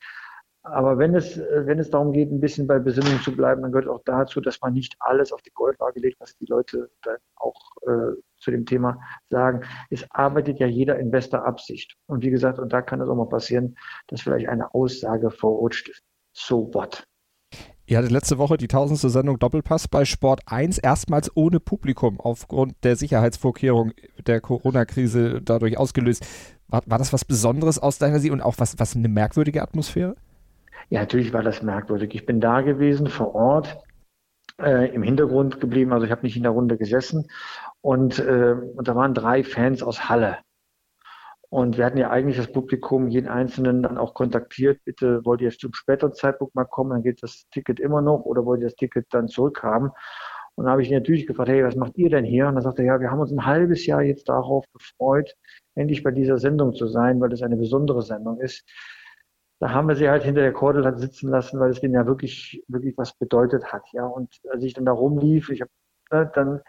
Aber 0.72 0.98
wenn 0.98 1.16
es, 1.16 1.38
wenn 1.38 1.80
es 1.80 1.90
darum 1.90 2.12
geht, 2.12 2.32
ein 2.32 2.40
bisschen 2.40 2.68
bei 2.68 2.80
Besinnung 2.80 3.20
zu 3.22 3.36
bleiben, 3.36 3.62
dann 3.62 3.72
gehört 3.72 3.88
auch 3.88 4.02
dazu, 4.06 4.42
dass 4.42 4.60
man 4.62 4.74
nicht 4.74 4.96
alles 5.00 5.32
auf 5.32 5.42
die 5.42 5.52
Goldwaage 5.52 6.00
legt, 6.00 6.20
was 6.20 6.36
die 6.38 6.46
Leute 6.46 6.90
dann 7.04 7.18
auch 7.36 7.56
äh, 7.84 8.16
zu 8.38 8.52
dem 8.52 8.66
Thema 8.66 9.00
sagen. 9.30 9.62
Es 9.90 10.06
arbeitet 10.12 10.60
ja 10.60 10.68
jeder 10.68 11.00
in 11.00 11.12
bester 11.12 11.46
Absicht. 11.46 11.96
Und 12.08 12.24
wie 12.24 12.30
gesagt, 12.30 12.60
und 12.60 12.72
da 12.74 12.82
kann 12.82 13.02
es 13.02 13.10
auch 13.10 13.16
mal 13.16 13.30
passieren, 13.30 13.78
dass 14.08 14.22
vielleicht 14.22 14.50
eine 14.50 14.74
Aussage 14.74 15.32
verrutscht 15.32 15.90
ist. 15.90 16.04
So 16.34 16.74
what? 16.74 17.04
Ihr 17.90 17.98
hattet 17.98 18.12
letzte 18.12 18.38
Woche 18.38 18.58
die 18.58 18.68
tausendste 18.68 19.10
Sendung 19.10 19.40
Doppelpass 19.40 19.88
bei 19.88 20.04
Sport 20.04 20.42
1, 20.46 20.78
erstmals 20.80 21.32
ohne 21.36 21.62
Publikum 21.62 22.20
aufgrund 22.20 22.76
der 22.84 22.98
Sicherheitsvorkehrung 22.98 23.94
der 24.26 24.42
Corona-Krise 24.42 25.42
dadurch 25.42 25.78
ausgelöst. 25.78 26.28
War, 26.68 26.82
war 26.86 26.98
das 26.98 27.14
was 27.14 27.24
Besonderes 27.24 27.80
aus 27.80 27.98
deiner 27.98 28.20
Sicht 28.20 28.34
und 28.34 28.42
auch 28.42 28.56
was, 28.58 28.78
was 28.78 28.98
eine 28.98 29.08
merkwürdige 29.08 29.62
Atmosphäre? 29.62 30.18
Ja, 30.90 31.02
natürlich 31.02 31.34
war 31.34 31.44
das 31.44 31.62
merkwürdig. 31.62 32.14
Ich 32.16 32.26
bin 32.26 32.40
da 32.40 32.62
gewesen 32.62 33.08
vor 33.08 33.36
Ort, 33.36 33.78
äh, 34.60 34.94
im 34.94 35.04
Hintergrund 35.04 35.60
geblieben, 35.60 35.94
also 35.94 36.06
ich 36.06 36.12
habe 36.12 36.24
nicht 36.24 36.38
in 36.38 36.44
der 36.44 36.52
Runde 36.52 36.78
gesessen 36.78 37.28
und, 37.82 38.20
äh, 38.20 38.56
und 38.76 38.88
da 38.88 38.96
waren 38.96 39.14
drei 39.14 39.44
Fans 39.44 39.84
aus 39.84 40.10
Halle. 40.10 40.38
Und 41.50 41.78
wir 41.78 41.86
hatten 41.86 41.98
ja 41.98 42.10
eigentlich 42.10 42.38
das 42.38 42.52
Publikum, 42.52 43.08
jeden 43.08 43.30
Einzelnen 43.30 43.82
dann 43.82 43.98
auch 43.98 44.14
kontaktiert, 44.14 44.84
bitte 44.84 45.24
wollt 45.24 45.42
ihr 45.42 45.52
zum 45.52 45.74
späteren 45.74 46.14
Zeitpunkt 46.14 46.56
mal 46.56 46.66
kommen, 46.66 46.90
dann 46.90 47.04
geht 47.04 47.24
das 47.24 47.48
Ticket 47.52 47.80
immer 47.80 48.02
noch 48.02 48.26
oder 48.26 48.46
wollt 48.46 48.62
ihr 48.62 48.68
das 48.68 48.76
Ticket 48.76 49.06
dann 49.12 49.30
zurückhaben? 49.30 49.92
Und 50.56 50.66
dann 50.66 50.72
habe 50.72 50.82
ich 50.82 50.90
ihn 50.90 50.96
natürlich 50.96 51.28
gefragt, 51.28 51.50
hey, 51.50 51.64
was 51.64 51.76
macht 51.76 51.98
ihr 51.98 52.10
denn 52.10 52.26
hier? 52.26 52.48
Und 52.48 52.56
dann 52.56 52.64
sagte 52.64 52.82
er, 52.82 52.96
ja, 52.96 53.00
wir 53.00 53.12
haben 53.12 53.20
uns 53.20 53.32
ein 53.32 53.46
halbes 53.46 53.86
Jahr 53.86 54.02
jetzt 54.02 54.28
darauf 54.28 54.66
gefreut, 54.74 55.36
endlich 55.76 56.04
bei 56.04 56.12
dieser 56.12 56.38
Sendung 56.40 56.74
zu 56.74 56.88
sein, 56.88 57.22
weil 57.22 57.30
das 57.30 57.44
eine 57.44 57.56
besondere 57.56 58.02
Sendung 58.02 58.42
ist 58.42 58.66
da 59.60 59.72
haben 59.72 59.88
wir 59.88 59.96
sie 59.96 60.10
halt 60.10 60.24
hinter 60.24 60.42
der 60.42 60.54
Kordel 60.54 60.86
halt 60.86 61.00
sitzen 61.00 61.30
lassen, 61.30 61.60
weil 61.60 61.72
es 61.72 61.82
denen 61.82 61.96
ja 61.96 62.06
wirklich, 62.06 62.64
wirklich 62.68 62.98
was 62.98 63.14
bedeutet 63.14 63.66
hat, 63.72 63.84
ja. 63.92 64.06
Und 64.06 64.40
als 64.52 64.64
ich 64.64 64.74
dann 64.74 64.86
da 64.86 64.92
rumlief, 64.92 65.50
ich 65.50 65.62
habe, 65.62 65.72
ne, 66.12 66.32
dann 66.36 66.62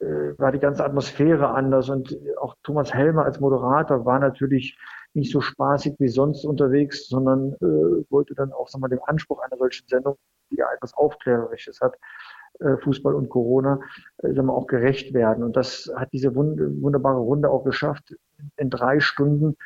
äh, 0.00 0.38
war 0.38 0.52
die 0.52 0.58
ganze 0.58 0.84
Atmosphäre 0.84 1.48
anders 1.48 1.90
und 1.90 2.16
auch 2.40 2.56
Thomas 2.62 2.94
Helmer 2.94 3.24
als 3.24 3.40
Moderator 3.40 4.04
war 4.06 4.18
natürlich 4.18 4.78
nicht 5.14 5.30
so 5.30 5.40
spaßig 5.42 5.96
wie 5.98 6.08
sonst 6.08 6.44
unterwegs, 6.44 7.08
sondern 7.08 7.52
äh, 7.54 8.10
wollte 8.10 8.34
dann 8.34 8.52
auch 8.52 8.68
sag 8.68 8.80
mal, 8.80 8.88
dem 8.88 9.02
Anspruch 9.04 9.40
einer 9.40 9.58
solchen 9.58 9.86
Sendung, 9.86 10.16
die 10.50 10.56
ja 10.56 10.72
etwas 10.74 10.94
Aufklärerisches 10.94 11.80
hat, 11.82 11.96
äh, 12.60 12.78
Fußball 12.78 13.14
und 13.14 13.28
Corona, 13.28 13.80
äh, 14.18 14.32
sag 14.32 14.44
mal, 14.44 14.54
auch 14.54 14.66
gerecht 14.66 15.12
werden. 15.12 15.44
Und 15.44 15.56
das 15.56 15.92
hat 15.96 16.12
diese 16.12 16.34
wund 16.34 16.58
wunderbare 16.82 17.18
Runde 17.18 17.50
auch 17.50 17.64
geschafft, 17.64 18.14
in 18.56 18.70
drei 18.70 19.00
Stunden 19.00 19.56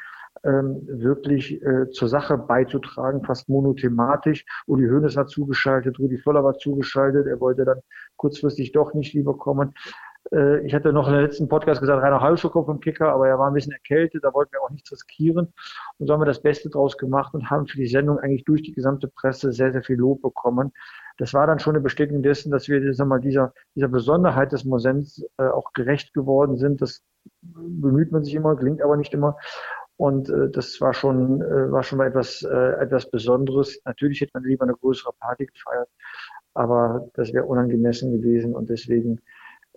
ähm, 0.46 0.82
wirklich 0.86 1.60
äh, 1.62 1.90
zur 1.90 2.08
Sache 2.08 2.38
beizutragen, 2.38 3.24
fast 3.24 3.48
monothematisch. 3.48 4.44
Uli 4.66 4.88
Hoeneß 4.88 5.16
hat 5.16 5.28
zugeschaltet, 5.28 5.98
Rudi 5.98 6.18
Völler 6.18 6.44
war 6.44 6.54
zugeschaltet, 6.54 7.26
er 7.26 7.40
wollte 7.40 7.64
dann 7.64 7.80
kurzfristig 8.16 8.72
doch 8.72 8.94
nicht 8.94 9.12
lieber 9.12 9.36
kommen. 9.36 9.74
Äh, 10.32 10.64
ich 10.66 10.74
hatte 10.74 10.92
noch 10.92 11.06
in 11.08 11.14
der 11.14 11.22
letzten 11.22 11.48
Podcast 11.48 11.80
gesagt, 11.80 12.02
Rainer 12.02 12.20
Halschow 12.20 12.52
vom 12.52 12.80
Kicker, 12.80 13.12
aber 13.12 13.28
er 13.28 13.38
war 13.38 13.48
ein 13.48 13.54
bisschen 13.54 13.72
erkältet, 13.72 14.24
da 14.24 14.32
wollten 14.32 14.52
wir 14.52 14.62
auch 14.62 14.70
nichts 14.70 14.90
riskieren. 14.92 15.52
Und 15.98 16.06
so 16.06 16.12
haben 16.12 16.20
wir 16.20 16.26
das 16.26 16.42
Beste 16.42 16.70
draus 16.70 16.96
gemacht 16.96 17.34
und 17.34 17.50
haben 17.50 17.66
für 17.66 17.76
die 17.76 17.86
Sendung 17.86 18.18
eigentlich 18.18 18.44
durch 18.44 18.62
die 18.62 18.72
gesamte 18.72 19.08
Presse 19.08 19.52
sehr, 19.52 19.72
sehr 19.72 19.82
viel 19.82 19.96
Lob 19.96 20.22
bekommen. 20.22 20.72
Das 21.18 21.32
war 21.34 21.46
dann 21.46 21.58
schon 21.58 21.74
eine 21.74 21.82
Bestätigung 21.82 22.22
dessen, 22.22 22.50
dass 22.50 22.68
wir 22.68 22.94
sag 22.94 23.06
mal, 23.08 23.20
dieser, 23.20 23.52
dieser 23.74 23.88
Besonderheit 23.88 24.52
des 24.52 24.64
Mosens 24.64 25.24
äh, 25.38 25.44
auch 25.44 25.72
gerecht 25.72 26.12
geworden 26.14 26.56
sind. 26.56 26.82
Das 26.82 27.02
bemüht 27.40 28.12
man 28.12 28.22
sich 28.22 28.34
immer, 28.34 28.54
klingt 28.56 28.82
aber 28.82 28.96
nicht 28.96 29.14
immer. 29.14 29.36
Und 29.96 30.28
äh, 30.28 30.50
das 30.50 30.80
war 30.80 30.92
schon, 30.92 31.40
äh, 31.40 31.72
war 31.72 31.82
schon 31.82 31.98
mal 31.98 32.08
etwas, 32.08 32.42
äh, 32.42 32.72
etwas 32.80 33.10
Besonderes. 33.10 33.80
Natürlich 33.84 34.20
hätte 34.20 34.32
man 34.34 34.44
lieber 34.44 34.64
eine 34.64 34.74
größere 34.74 35.12
Party 35.18 35.46
gefeiert, 35.46 35.88
aber 36.54 37.08
das 37.14 37.32
wäre 37.32 37.46
unangemessen 37.46 38.12
gewesen 38.12 38.54
und 38.54 38.68
deswegen 38.68 39.20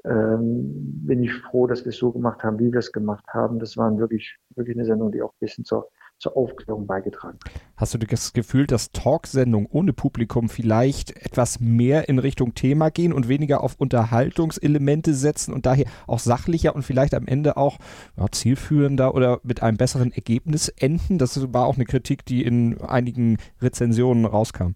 ähm, 0.06 1.06
bin 1.06 1.24
ich 1.24 1.34
froh, 1.34 1.68
dass 1.68 1.86
wir 1.86 1.90
es 1.90 1.98
so 1.98 2.12
gemacht 2.12 2.44
haben, 2.44 2.60
wie 2.60 2.72
wir 2.72 2.80
es 2.80 2.92
gemacht 2.92 3.26
haben. 3.30 3.60
Das 3.60 3.78
war 3.78 3.98
wirklich, 3.98 4.38
wirklich 4.56 4.78
eine 4.78 4.86
Sendung, 4.86 5.12
die 5.12 5.22
auch 5.22 5.32
ein 5.34 5.40
bisschen 5.40 5.66
zur 5.66 5.90
zur 6.20 6.36
Aufklärung 6.36 6.86
beigetragen. 6.86 7.40
Hast 7.78 7.94
du 7.94 7.98
das 7.98 8.34
Gefühl, 8.34 8.68
dass 8.68 8.92
Talksendungen 8.92 9.68
ohne 9.72 9.94
Publikum 9.94 10.50
vielleicht 10.50 11.16
etwas 11.26 11.60
mehr 11.60 12.10
in 12.10 12.20
Richtung 12.20 12.54
Thema 12.54 12.92
gehen 12.92 13.14
und 13.14 13.30
weniger 13.30 13.64
auf 13.64 13.76
Unterhaltungselemente 13.78 15.14
setzen 15.14 15.54
und 15.54 15.66
daher 15.66 15.86
auch 16.08 16.20
sachlicher 16.20 16.76
und 16.76 16.84
vielleicht 16.84 17.14
am 17.14 17.26
Ende 17.26 17.56
auch 17.56 17.78
ja, 18.18 18.26
zielführender 18.30 19.16
oder 19.16 19.40
mit 19.44 19.64
einem 19.64 19.78
besseren 19.78 20.12
Ergebnis 20.12 20.68
enden? 20.68 21.18
Das 21.18 21.54
war 21.54 21.66
auch 21.66 21.76
eine 21.76 21.86
Kritik, 21.86 22.26
die 22.26 22.44
in 22.44 22.80
einigen 22.82 23.38
Rezensionen 23.62 24.26
rauskam. 24.26 24.74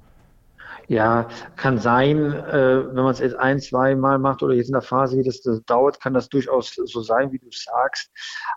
Ja, 0.87 1.27
kann 1.55 1.77
sein, 1.77 2.17
äh, 2.33 2.85
wenn 2.87 3.03
man 3.03 3.11
es 3.11 3.19
jetzt 3.19 3.35
ein, 3.35 3.59
zwei 3.59 3.95
Mal 3.95 4.19
macht 4.19 4.43
oder 4.43 4.53
jetzt 4.53 4.67
in 4.67 4.73
der 4.73 4.81
Phase, 4.81 5.17
wie 5.17 5.23
das, 5.23 5.41
das 5.41 5.63
dauert, 5.63 6.01
kann 6.01 6.13
das 6.13 6.29
durchaus 6.29 6.75
so 6.75 7.01
sein, 7.01 7.31
wie 7.31 7.39
du 7.39 7.47
sagst. 7.51 8.11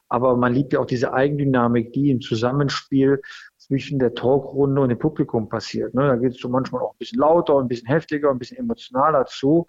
Aber 0.08 0.36
man 0.36 0.52
liebt 0.52 0.72
ja 0.72 0.80
auch 0.80 0.86
diese 0.86 1.12
Eigendynamik, 1.12 1.92
die 1.92 2.10
im 2.10 2.20
Zusammenspiel 2.20 3.20
zwischen 3.58 3.98
der 3.98 4.14
Talkrunde 4.14 4.80
und 4.80 4.88
dem 4.88 4.98
Publikum 4.98 5.48
passiert. 5.48 5.94
Ne? 5.94 6.06
Da 6.06 6.16
geht 6.16 6.32
es 6.32 6.40
so 6.40 6.48
manchmal 6.48 6.82
auch 6.82 6.92
ein 6.92 6.98
bisschen 6.98 7.20
lauter, 7.20 7.58
ein 7.58 7.68
bisschen 7.68 7.88
heftiger, 7.88 8.30
ein 8.30 8.38
bisschen 8.38 8.58
emotionaler 8.58 9.26
zu. 9.26 9.66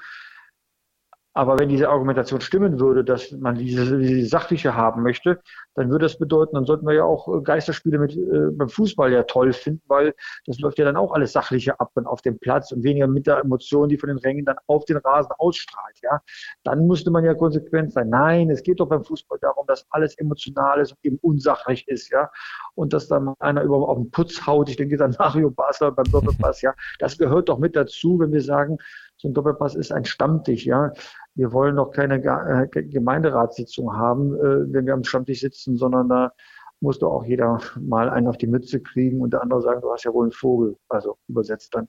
Aber 1.38 1.60
wenn 1.60 1.70
diese 1.70 1.88
Argumentation 1.88 2.42
stimmen 2.42 2.80
würde, 2.80 3.04
dass 3.04 3.32
man 3.32 3.54
diese, 3.54 4.00
diese 4.00 4.28
sachliche 4.28 4.74
haben 4.74 5.04
möchte, 5.04 5.40
dann 5.76 5.92
würde 5.92 6.06
das 6.06 6.18
bedeuten, 6.18 6.56
dann 6.56 6.66
sollten 6.66 6.88
wir 6.88 6.96
ja 6.96 7.04
auch 7.04 7.28
äh, 7.28 7.44
Geisterspiele 7.44 8.00
mit 8.00 8.18
äh, 8.18 8.50
beim 8.54 8.70
Fußball 8.70 9.14
ja 9.14 9.22
toll 9.22 9.54
finden, 9.54 9.84
weil 9.86 10.16
das 10.48 10.58
läuft 10.58 10.80
ja 10.80 10.86
dann 10.86 10.98
auch 10.98 11.12
alles 11.12 11.34
sachliche 11.34 11.80
ab 11.80 11.92
und 11.94 12.08
auf 12.08 12.24
dem 12.24 12.40
Platz 12.40 12.72
und 12.72 12.82
weniger 12.84 13.06
mit 13.06 13.28
der 13.28 13.42
Emotion, 13.42 13.88
die 13.88 14.00
von 14.00 14.08
den 14.10 14.18
Rängen 14.18 14.46
dann 14.46 14.56
auf 14.66 14.86
den 14.86 14.98
Rasen 14.98 15.32
ausstrahlt. 15.38 16.00
Ja, 16.02 16.22
dann 16.64 16.88
müsste 16.88 17.12
man 17.12 17.24
ja 17.24 17.36
konsequent 17.36 17.94
sein. 17.94 18.10
Nein, 18.10 18.50
es 18.50 18.64
geht 18.64 18.80
doch 18.80 18.90
beim 18.90 19.04
Fußball 19.04 19.38
darum, 19.40 19.68
dass 19.68 19.86
alles 19.92 20.18
emotional 20.18 20.80
ist 20.80 20.94
und 20.94 20.98
eben 21.04 21.20
unsachlich 21.22 21.88
ist. 21.88 22.10
Ja, 22.10 22.32
und 22.74 22.94
dass 22.94 23.10
da 23.10 23.36
einer 23.38 23.62
über 23.62 23.88
auf 23.88 24.00
den 24.00 24.10
Putz 24.10 24.48
haut. 24.48 24.70
Ich 24.70 24.78
denke 24.78 25.04
an 25.06 25.16
Mario 25.20 25.52
Basler 25.52 25.92
beim 25.92 26.12
Doppelpass. 26.12 26.64
ja, 26.64 26.74
das 26.98 27.16
gehört 27.16 27.48
doch 27.48 27.60
mit 27.60 27.76
dazu, 27.76 28.18
wenn 28.18 28.32
wir 28.32 28.42
sagen, 28.42 28.80
so 29.18 29.28
ein 29.28 29.34
Doppelpass 29.34 29.76
ist 29.76 29.92
ein 29.92 30.06
Stammtisch. 30.06 30.66
Ja, 30.66 30.92
wir 31.38 31.54
wollen 31.54 31.76
doch 31.76 31.92
keine 31.92 32.16
äh, 32.16 32.68
Gemeinderatssitzung 32.68 33.96
haben, 33.96 34.36
äh, 34.36 34.74
wenn 34.74 34.86
wir 34.86 34.94
am 34.94 35.04
Stammtisch 35.04 35.42
sitzen, 35.42 35.78
sondern 35.78 36.10
da 36.10 36.34
muss 36.80 37.00
doch 37.00 37.12
auch 37.12 37.24
jeder 37.24 37.60
mal 37.80 38.10
einen 38.10 38.28
auf 38.28 38.38
die 38.38 38.48
Mütze 38.48 38.82
kriegen 38.82 39.22
und 39.22 39.34
der 39.34 39.42
andere 39.42 39.62
sagen, 39.62 39.82
du 39.82 39.92
hast 39.92 40.04
ja 40.04 40.14
wohl 40.14 40.26
einen 40.26 40.32
Vogel, 40.32 40.76
also 40.90 41.18
übersetzt 41.28 41.74
dann, 41.76 41.88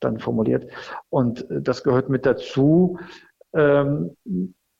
dann 0.00 0.18
formuliert. 0.18 0.70
Und 1.10 1.48
äh, 1.50 1.62
das 1.62 1.84
gehört 1.84 2.08
mit 2.08 2.26
dazu. 2.26 2.98
Ähm, 3.54 4.16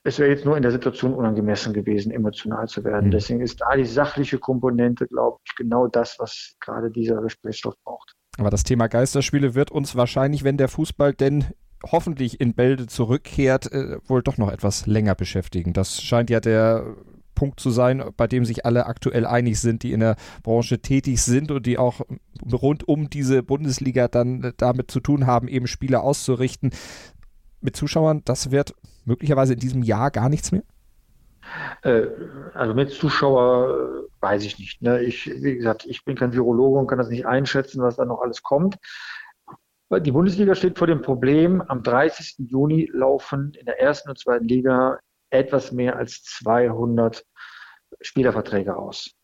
es 0.05 0.19
wäre 0.19 0.31
jetzt 0.31 0.45
nur 0.45 0.57
in 0.57 0.63
der 0.63 0.73
Situation 0.73 1.15
unangemessen 1.15 1.73
gewesen, 1.73 2.13
emotional 2.13 2.67
zu 2.67 2.83
werden. 2.83 3.07
Mhm. 3.07 3.11
Deswegen 3.13 3.41
ist 3.41 3.61
da 3.61 3.77
die 3.77 3.85
sachliche 3.85 4.39
Komponente, 4.39 5.07
glaube 5.07 5.39
ich, 5.45 5.55
genau 5.55 5.87
das, 5.87 6.17
was 6.19 6.55
gerade 6.61 6.91
dieser 6.91 7.21
Gesprächsstoff 7.21 7.75
braucht. 7.85 8.15
Aber 8.39 8.51
das 8.51 8.63
Thema 8.63 8.89
Geisterspiele 8.89 9.55
wird 9.55 9.71
uns 9.71 9.97
wahrscheinlich, 9.97 10.45
wenn 10.45 10.57
der 10.57 10.69
Fußball 10.69 11.15
denn 11.15 11.45
hoffentlich 11.85 12.41
in 12.41 12.55
Bälde 12.55 12.87
zurückkehrt, 12.87 13.73
äh, 13.73 13.99
wohl 14.07 14.23
doch 14.23 14.39
noch 14.39 14.51
etwas 14.51 14.87
länger 14.87 15.15
beschäftigen. 15.15 15.73
Das 15.73 16.03
scheint 16.03 16.31
ja 16.31 16.41
der 16.41 16.97
Punkt 17.35 17.61
zu 17.61 17.71
sein, 17.71 18.03
bei 18.17 18.27
dem 18.27 18.45
sich 18.45 18.67
alle 18.67 18.87
aktuell 18.87 19.25
einig 19.25 19.61
sind, 19.61 19.85
die 19.85 19.93
in 19.93 20.01
der 20.01 20.17
Branche 20.43 20.81
tätig 20.81 21.23
sind 21.23 21.53
und 21.53 21.67
die 21.67 21.79
auch 21.79 22.01
rund 22.53 22.89
um 22.89 23.11
diese 23.11 23.45
Bundesliga 23.45 24.09
dann 24.09 24.53
damit 24.57 24.91
zu 24.91 24.99
tun 24.99 25.27
haben, 25.27 25.47
eben 25.47 25.69
Spiele 25.69 26.01
auszurichten. 26.01 26.73
Mit 27.61 27.77
Zuschauern, 27.77 28.23
das 28.25 28.51
wird 28.51 28.75
möglicherweise 29.05 29.55
in 29.55 29.61
diesem 29.61 29.83
Jahr 29.85 30.11
gar 30.11 30.29
nichts 30.29 30.51
mehr? 30.51 30.63
Äh, 31.83 32.07
also 32.55 32.75
mit 32.75 32.91
Zuschauer 32.91 33.69
äh, 33.69 34.23
weiß 34.23 34.45
ich 34.45 34.59
nicht. 34.59 34.83
Ne? 34.83 35.03
Ich, 35.03 35.27
wie 35.27 35.57
gesagt, 35.57 35.87
ich 35.87 36.05
bin 36.05 36.17
kein 36.17 36.33
Virologe 36.33 36.79
und 36.79 36.87
kann 36.87 36.99
das 36.99 37.09
nicht 37.09 37.27
einschätzen, 37.27 37.83
was 37.83 37.97
da 37.97 38.05
noch 38.05 38.21
alles 38.21 38.43
kommt. 38.43 38.79
Die 39.91 40.13
Bundesliga 40.13 40.55
steht 40.55 40.77
vor 40.77 40.87
dem 40.87 41.01
Problem, 41.01 41.63
am 41.63 41.83
30. 41.83 42.47
Juni 42.51 42.91
laufen 42.93 43.55
in 43.59 43.65
der 43.65 43.81
ersten 43.81 44.11
und 44.11 44.19
zweiten 44.19 44.47
Liga 44.47 44.99
etwas 45.31 45.73
mehr 45.73 45.97
als 45.97 46.23
200 46.25 47.25
Spielerverträge 48.03 48.77
aus. 48.77 49.15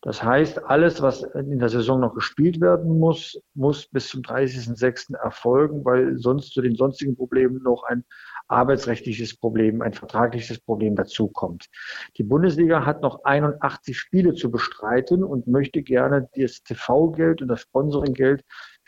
Das 0.00 0.22
heißt, 0.22 0.64
alles, 0.64 1.02
was 1.02 1.22
in 1.22 1.58
der 1.58 1.68
Saison 1.68 2.00
noch 2.00 2.14
gespielt 2.14 2.60
werden 2.62 2.98
muss, 2.98 3.38
muss 3.52 3.86
bis 3.86 4.08
zum 4.08 4.22
30.06. 4.22 5.14
erfolgen, 5.14 5.84
weil 5.84 6.16
sonst 6.16 6.54
zu 6.54 6.62
den 6.62 6.74
sonstigen 6.74 7.16
Problemen 7.16 7.62
noch 7.62 7.84
ein 7.84 8.04
arbeitsrechtliches 8.48 9.36
Problem, 9.36 9.82
ein 9.82 9.92
vertragliches 9.92 10.60
Problem 10.60 10.96
dazukommt. 10.96 11.66
Die 12.16 12.22
Bundesliga 12.22 12.86
hat 12.86 13.02
noch 13.02 13.24
81 13.24 13.98
Spiele 13.98 14.34
zu 14.34 14.50
bestreiten 14.50 15.22
und 15.22 15.46
möchte 15.46 15.82
gerne 15.82 16.28
das 16.34 16.62
TV-Geld 16.62 17.42
und 17.42 17.48
das 17.48 17.60
Sponsoring-Geld 17.60 18.42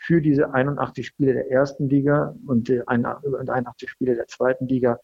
für 0.07 0.21
diese 0.21 0.53
81 0.53 1.05
Spiele 1.05 1.33
der 1.33 1.51
ersten 1.51 1.89
Liga 1.89 2.33
und 2.47 2.71
81 2.87 3.89
Spiele 3.89 4.15
der 4.15 4.27
zweiten 4.27 4.65
Liga 4.65 4.99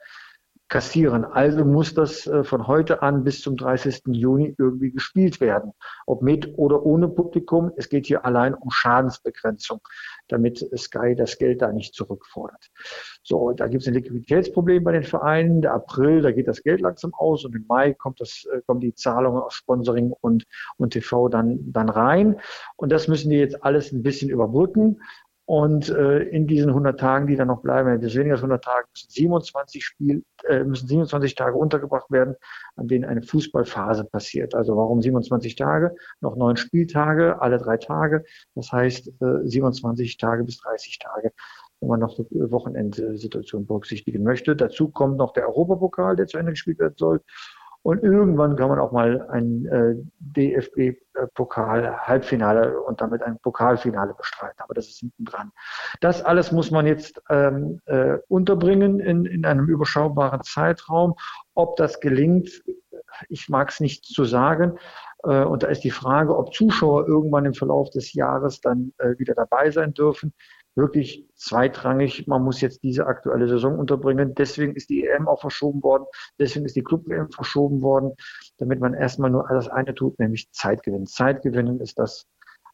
kassieren. 0.69 1.25
Also 1.25 1.65
muss 1.65 1.93
das 1.93 2.25
äh, 2.25 2.45
von 2.45 2.67
heute 2.67 3.01
an 3.01 3.25
bis 3.25 3.41
zum 3.41 3.57
30. 3.57 4.03
Juni 4.07 4.55
irgendwie 4.57 4.91
gespielt 4.91 5.41
werden. 5.41 5.73
Ob 6.07 6.21
mit 6.21 6.57
oder 6.57 6.83
ohne 6.83 7.09
Publikum. 7.09 7.71
Es 7.75 7.89
geht 7.89 8.05
hier 8.05 8.25
allein 8.25 8.53
um 8.53 8.71
Schadensbegrenzung, 8.71 9.81
damit 10.27 10.69
Sky 10.77 11.15
das 11.15 11.37
Geld 11.37 11.61
da 11.61 11.71
nicht 11.71 11.93
zurückfordert. 11.93 12.69
So, 13.23 13.51
da 13.51 13.67
gibt 13.67 13.83
es 13.83 13.87
ein 13.87 13.93
Liquiditätsproblem 13.93 14.83
bei 14.83 14.91
den 14.93 15.03
Vereinen. 15.03 15.61
Der 15.61 15.73
April, 15.73 16.21
da 16.21 16.31
geht 16.31 16.47
das 16.47 16.63
Geld 16.63 16.81
langsam 16.81 17.13
aus 17.13 17.45
und 17.45 17.55
im 17.55 17.65
Mai 17.67 17.93
kommt 17.93 18.19
das, 18.19 18.45
äh, 18.51 18.61
kommen 18.65 18.79
die 18.79 18.93
Zahlungen 18.93 19.41
aus 19.41 19.53
Sponsoring 19.53 20.13
und, 20.21 20.45
und 20.77 20.91
TV 20.91 21.29
dann, 21.29 21.71
dann 21.71 21.89
rein. 21.89 22.39
Und 22.75 22.91
das 22.91 23.07
müssen 23.07 23.29
die 23.29 23.37
jetzt 23.37 23.63
alles 23.63 23.91
ein 23.91 24.03
bisschen 24.03 24.29
überbrücken. 24.29 25.01
Und 25.45 25.89
äh, 25.89 26.19
in 26.19 26.47
diesen 26.47 26.69
100 26.69 26.97
Tagen, 26.97 27.27
die 27.27 27.35
dann 27.35 27.49
noch 27.49 27.61
bleiben, 27.61 27.89
etwas 27.89 28.15
weniger 28.15 28.35
als 28.35 28.41
100 28.41 28.63
Tage, 28.63 28.87
müssen 28.93 29.09
27, 29.09 29.83
Spiel, 29.83 30.23
äh, 30.47 30.63
müssen 30.63 30.87
27 30.87 31.35
Tage 31.35 31.57
untergebracht 31.57 32.09
werden, 32.11 32.35
an 32.77 32.87
denen 32.87 33.03
eine 33.03 33.21
Fußballphase 33.21 34.05
passiert. 34.05 34.55
Also 34.55 34.77
warum 34.77 35.01
27 35.01 35.55
Tage? 35.55 35.95
Noch 36.21 36.37
neun 36.37 36.55
Spieltage, 36.55 37.41
alle 37.41 37.57
drei 37.57 37.75
Tage. 37.75 38.23
Das 38.55 38.71
heißt 38.71 39.09
äh, 39.21 39.39
27 39.43 40.17
Tage 40.17 40.45
bis 40.45 40.59
30 40.59 40.99
Tage, 40.99 41.33
wenn 41.81 41.89
man 41.89 41.99
noch 41.99 42.15
die 42.15 42.25
Wochenendsituation 42.31 43.65
berücksichtigen 43.65 44.23
möchte. 44.23 44.55
Dazu 44.55 44.89
kommt 44.89 45.17
noch 45.17 45.33
der 45.33 45.49
Europapokal, 45.49 46.15
der 46.15 46.27
zu 46.27 46.37
Ende 46.37 46.53
gespielt 46.53 46.79
werden 46.79 46.95
soll. 46.95 47.19
Und 47.83 48.01
irgendwann 48.01 48.55
kann 48.55 48.69
man 48.69 48.79
auch 48.79 48.93
mal 48.93 49.27
ein 49.29 49.65
äh, 49.65 49.95
DFB-Pokal-Halbfinale 50.19 52.79
und 52.79 53.01
damit 53.01 53.21
ein 53.21 53.37
Pokalfinale 53.39 54.13
bestreiten. 54.13 54.55
Aber 54.59 54.73
das 54.73 54.87
ist 54.87 54.99
hinten 54.99 55.25
dran. 55.25 55.51
Das 55.99 56.23
alles 56.23 56.53
muss 56.53 56.71
man 56.71 56.87
jetzt 56.87 57.21
ähm, 57.29 57.81
äh, 57.85 58.19
unterbringen 58.29 59.01
in, 59.01 59.25
in 59.25 59.45
einem 59.45 59.67
überschaubaren 59.67 60.43
Zeitraum. 60.43 61.15
Ob 61.55 61.75
das 61.75 61.99
gelingt, 61.99 62.63
ich 63.27 63.49
mag 63.49 63.69
es 63.69 63.81
nicht 63.81 64.05
zu 64.05 64.23
sagen. 64.23 64.77
Äh, 65.23 65.43
und 65.43 65.63
da 65.63 65.67
ist 65.67 65.83
die 65.83 65.91
Frage, 65.91 66.37
ob 66.37 66.53
Zuschauer 66.53 67.05
irgendwann 67.05 67.43
im 67.43 67.53
Verlauf 67.53 67.89
des 67.89 68.13
Jahres 68.13 68.61
dann 68.61 68.93
äh, 68.97 69.19
wieder 69.19 69.35
dabei 69.35 69.71
sein 69.71 69.93
dürfen 69.93 70.33
wirklich 70.75 71.27
zweitrangig. 71.35 72.27
Man 72.27 72.43
muss 72.43 72.61
jetzt 72.61 72.83
diese 72.83 73.05
aktuelle 73.05 73.47
Saison 73.47 73.77
unterbringen. 73.77 74.33
Deswegen 74.35 74.75
ist 74.75 74.89
die 74.89 75.05
EM 75.05 75.27
auch 75.27 75.41
verschoben 75.41 75.83
worden. 75.83 76.05
Deswegen 76.39 76.65
ist 76.65 76.75
die 76.75 76.83
Club-EM 76.83 77.31
verschoben 77.31 77.81
worden, 77.81 78.13
damit 78.57 78.79
man 78.79 78.93
erstmal 78.93 79.29
nur 79.29 79.47
das 79.49 79.67
eine 79.67 79.93
tut, 79.93 80.19
nämlich 80.19 80.51
Zeit 80.51 80.83
gewinnen. 80.83 81.05
Zeit 81.05 81.41
gewinnen 81.43 81.79
ist 81.79 81.99
das, 81.99 82.25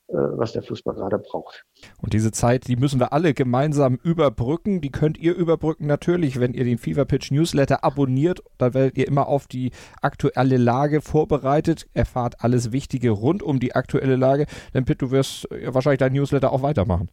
äh, 0.08 0.14
was 0.14 0.54
der 0.54 0.64
Fußball 0.64 0.96
gerade 0.96 1.20
braucht. 1.20 1.66
Und 2.02 2.14
diese 2.14 2.32
Zeit, 2.32 2.68
die 2.68 2.78
müssen 2.78 3.00
wir 3.00 3.12
alle 3.12 3.34
gemeinsam 3.34 4.00
überbrücken. 4.02 4.82
Die 4.82 4.92
könnt 4.92 5.18
ihr 5.18 5.36
überbrücken 5.36 5.86
natürlich, 5.86 6.40
wenn 6.40 6.54
ihr 6.54 6.64
den 6.64 6.78
Fever 6.78 7.06
Pitch 7.06 7.32
Newsletter 7.32 7.84
abonniert. 7.84 8.42
Da 8.58 8.74
werdet 8.74 8.98
ihr 8.98 9.08
immer 9.08 9.28
auf 9.28 9.48
die 9.48 9.72
aktuelle 10.02 10.58
Lage 10.58 11.02
vorbereitet, 11.02 11.88
erfahrt 11.94 12.44
alles 12.44 12.72
Wichtige 12.72 13.12
rund 13.12 13.44
um 13.44 13.60
die 13.60 13.76
aktuelle 13.76 14.16
Lage. 14.16 14.46
Denn 14.74 14.86
Pitt, 14.86 15.02
du 15.02 15.12
wirst 15.12 15.48
wahrscheinlich 15.52 16.00
dein 16.00 16.14
Newsletter 16.14 16.52
auch 16.52 16.62
weitermachen. 16.62 17.10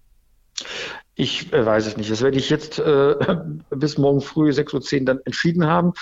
Ich 1.18 1.52
äh, 1.52 1.64
weiß 1.64 1.86
es 1.86 1.96
nicht. 1.96 2.10
Das 2.10 2.22
werde 2.22 2.36
ich 2.36 2.50
jetzt 2.50 2.78
äh, 2.78 3.14
bis 3.70 3.96
morgen 3.96 4.20
früh 4.20 4.50
6.10 4.50 5.00
Uhr 5.00 5.04
dann 5.06 5.20
entschieden 5.24 5.66
haben. 5.66 5.92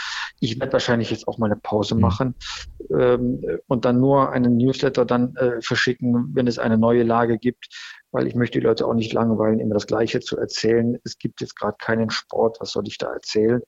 Ich 0.41 0.59
werde 0.59 0.73
wahrscheinlich 0.73 1.11
jetzt 1.11 1.29
auch 1.29 1.39
mal 1.39 1.47
eine 1.47 1.57
Pause 1.57 1.95
mhm. 1.95 2.01
machen 2.01 2.35
ähm, 2.91 3.45
und 3.69 3.85
dann 3.85 4.01
nur 4.01 4.33
einen 4.33 4.57
Newsletter 4.57 5.05
dann 5.05 5.37
äh, 5.37 5.63
verschicken, 5.63 6.31
wenn 6.35 6.49
es 6.49 6.59
eine 6.59 6.79
neue 6.79 7.05
Lage 7.05 7.39
gibt, 7.39 7.69
weil 8.11 8.27
ich 8.27 8.35
möchte 8.35 8.59
die 8.59 8.67
Leute 8.67 8.87
auch 8.87 8.95
nicht 8.95 9.13
langweilen, 9.13 9.61
immer 9.61 9.75
das 9.75 9.87
Gleiche 9.87 10.21
zu 10.21 10.37
erzählen. 10.37 10.99
Es 11.05 11.19
gibt 11.19 11.41
jetzt 11.41 11.57
gerade 11.57 11.77
keinen 11.79 12.11
Sport, 12.11 12.59
was 12.61 12.73
soll 12.73 12.87
ich 12.89 12.99
da 12.99 13.13
erzählen? 13.13 13.63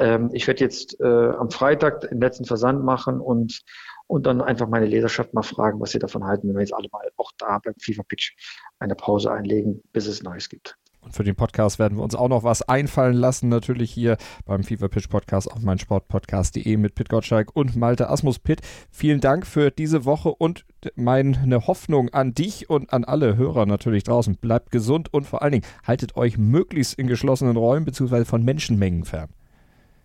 Ähm, 0.00 0.30
ich 0.32 0.48
werde 0.48 0.64
jetzt 0.64 1.00
äh, 1.00 1.04
am 1.04 1.50
Freitag 1.50 2.00
den 2.00 2.20
letzten 2.20 2.44
Versand 2.44 2.84
machen 2.84 3.20
und 3.20 3.60
und 4.08 4.26
dann 4.26 4.40
einfach 4.40 4.68
meine 4.68 4.86
Leserschaft 4.86 5.32
mal 5.34 5.42
fragen, 5.42 5.80
was 5.80 5.92
sie 5.92 5.98
davon 6.00 6.24
halten, 6.24 6.48
wenn 6.48 6.56
wir 6.56 6.62
jetzt 6.62 6.74
alle 6.74 6.88
mal 6.90 7.08
auch 7.16 7.30
da 7.38 7.58
beim 7.58 7.74
FIFA 7.80 8.02
Pitch 8.02 8.32
eine 8.80 8.94
Pause 8.94 9.30
einlegen, 9.30 9.82
bis 9.92 10.06
es 10.06 10.22
Neues 10.22 10.48
gibt. 10.48 10.76
Und 11.00 11.12
für 11.12 11.24
den 11.24 11.36
Podcast 11.36 11.78
werden 11.78 11.96
wir 11.96 12.04
uns 12.04 12.14
auch 12.14 12.28
noch 12.28 12.42
was 12.42 12.62
einfallen 12.62 13.14
lassen. 13.14 13.48
Natürlich 13.48 13.90
hier 13.92 14.16
beim 14.44 14.64
FIFA 14.64 14.88
Pitch 14.88 15.08
Podcast 15.08 15.50
auf 15.50 15.60
meinsportpodcast.de 15.60 16.76
mit 16.76 16.94
Pit 16.94 17.08
Gottschalk 17.08 17.54
und 17.54 17.76
Malte 17.76 18.10
Asmus 18.10 18.38
Pitt. 18.38 18.62
Vielen 18.90 19.20
Dank 19.20 19.46
für 19.46 19.70
diese 19.70 20.04
Woche 20.04 20.30
und 20.30 20.64
meine 20.96 21.66
Hoffnung 21.66 22.08
an 22.10 22.34
dich 22.34 22.68
und 22.68 22.92
an 22.92 23.04
alle 23.04 23.36
Hörer 23.36 23.66
natürlich 23.66 24.04
draußen. 24.04 24.36
Bleibt 24.36 24.70
gesund 24.70 25.12
und 25.12 25.24
vor 25.24 25.42
allen 25.42 25.52
Dingen 25.52 25.66
haltet 25.86 26.16
euch 26.16 26.36
möglichst 26.36 26.94
in 26.94 27.06
geschlossenen 27.06 27.56
Räumen 27.56 27.84
bzw. 27.84 28.24
von 28.24 28.42
Menschenmengen 28.42 29.04
fern. 29.04 29.28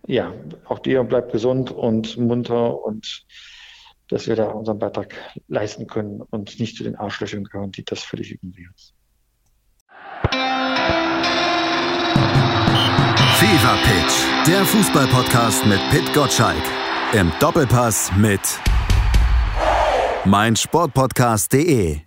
Ja, 0.06 0.32
auch 0.66 0.78
dir 0.78 1.02
bleibt 1.02 1.32
gesund 1.32 1.70
und 1.70 2.16
munter 2.18 2.84
und 2.84 3.26
dass 4.08 4.26
wir 4.26 4.36
da 4.36 4.46
unseren 4.48 4.78
Beitrag 4.78 5.14
leisten 5.48 5.86
können 5.86 6.20
und 6.20 6.58
nicht 6.60 6.76
zu 6.76 6.84
den 6.84 6.96
Arschlöchern 6.96 7.44
gehören, 7.44 7.72
die 7.72 7.84
das 7.84 8.02
völlig 8.02 8.32
ignorieren. 8.32 8.74
Fever 13.38 13.76
Pitch, 13.82 14.46
der 14.46 14.64
Fußballpodcast 14.64 15.66
mit 15.66 15.80
Pit 15.90 16.12
Gottschalk. 16.14 16.62
Im 17.12 17.32
Doppelpass 17.40 18.10
mit 18.16 18.40
meinsportpodcast.de. 20.24 22.03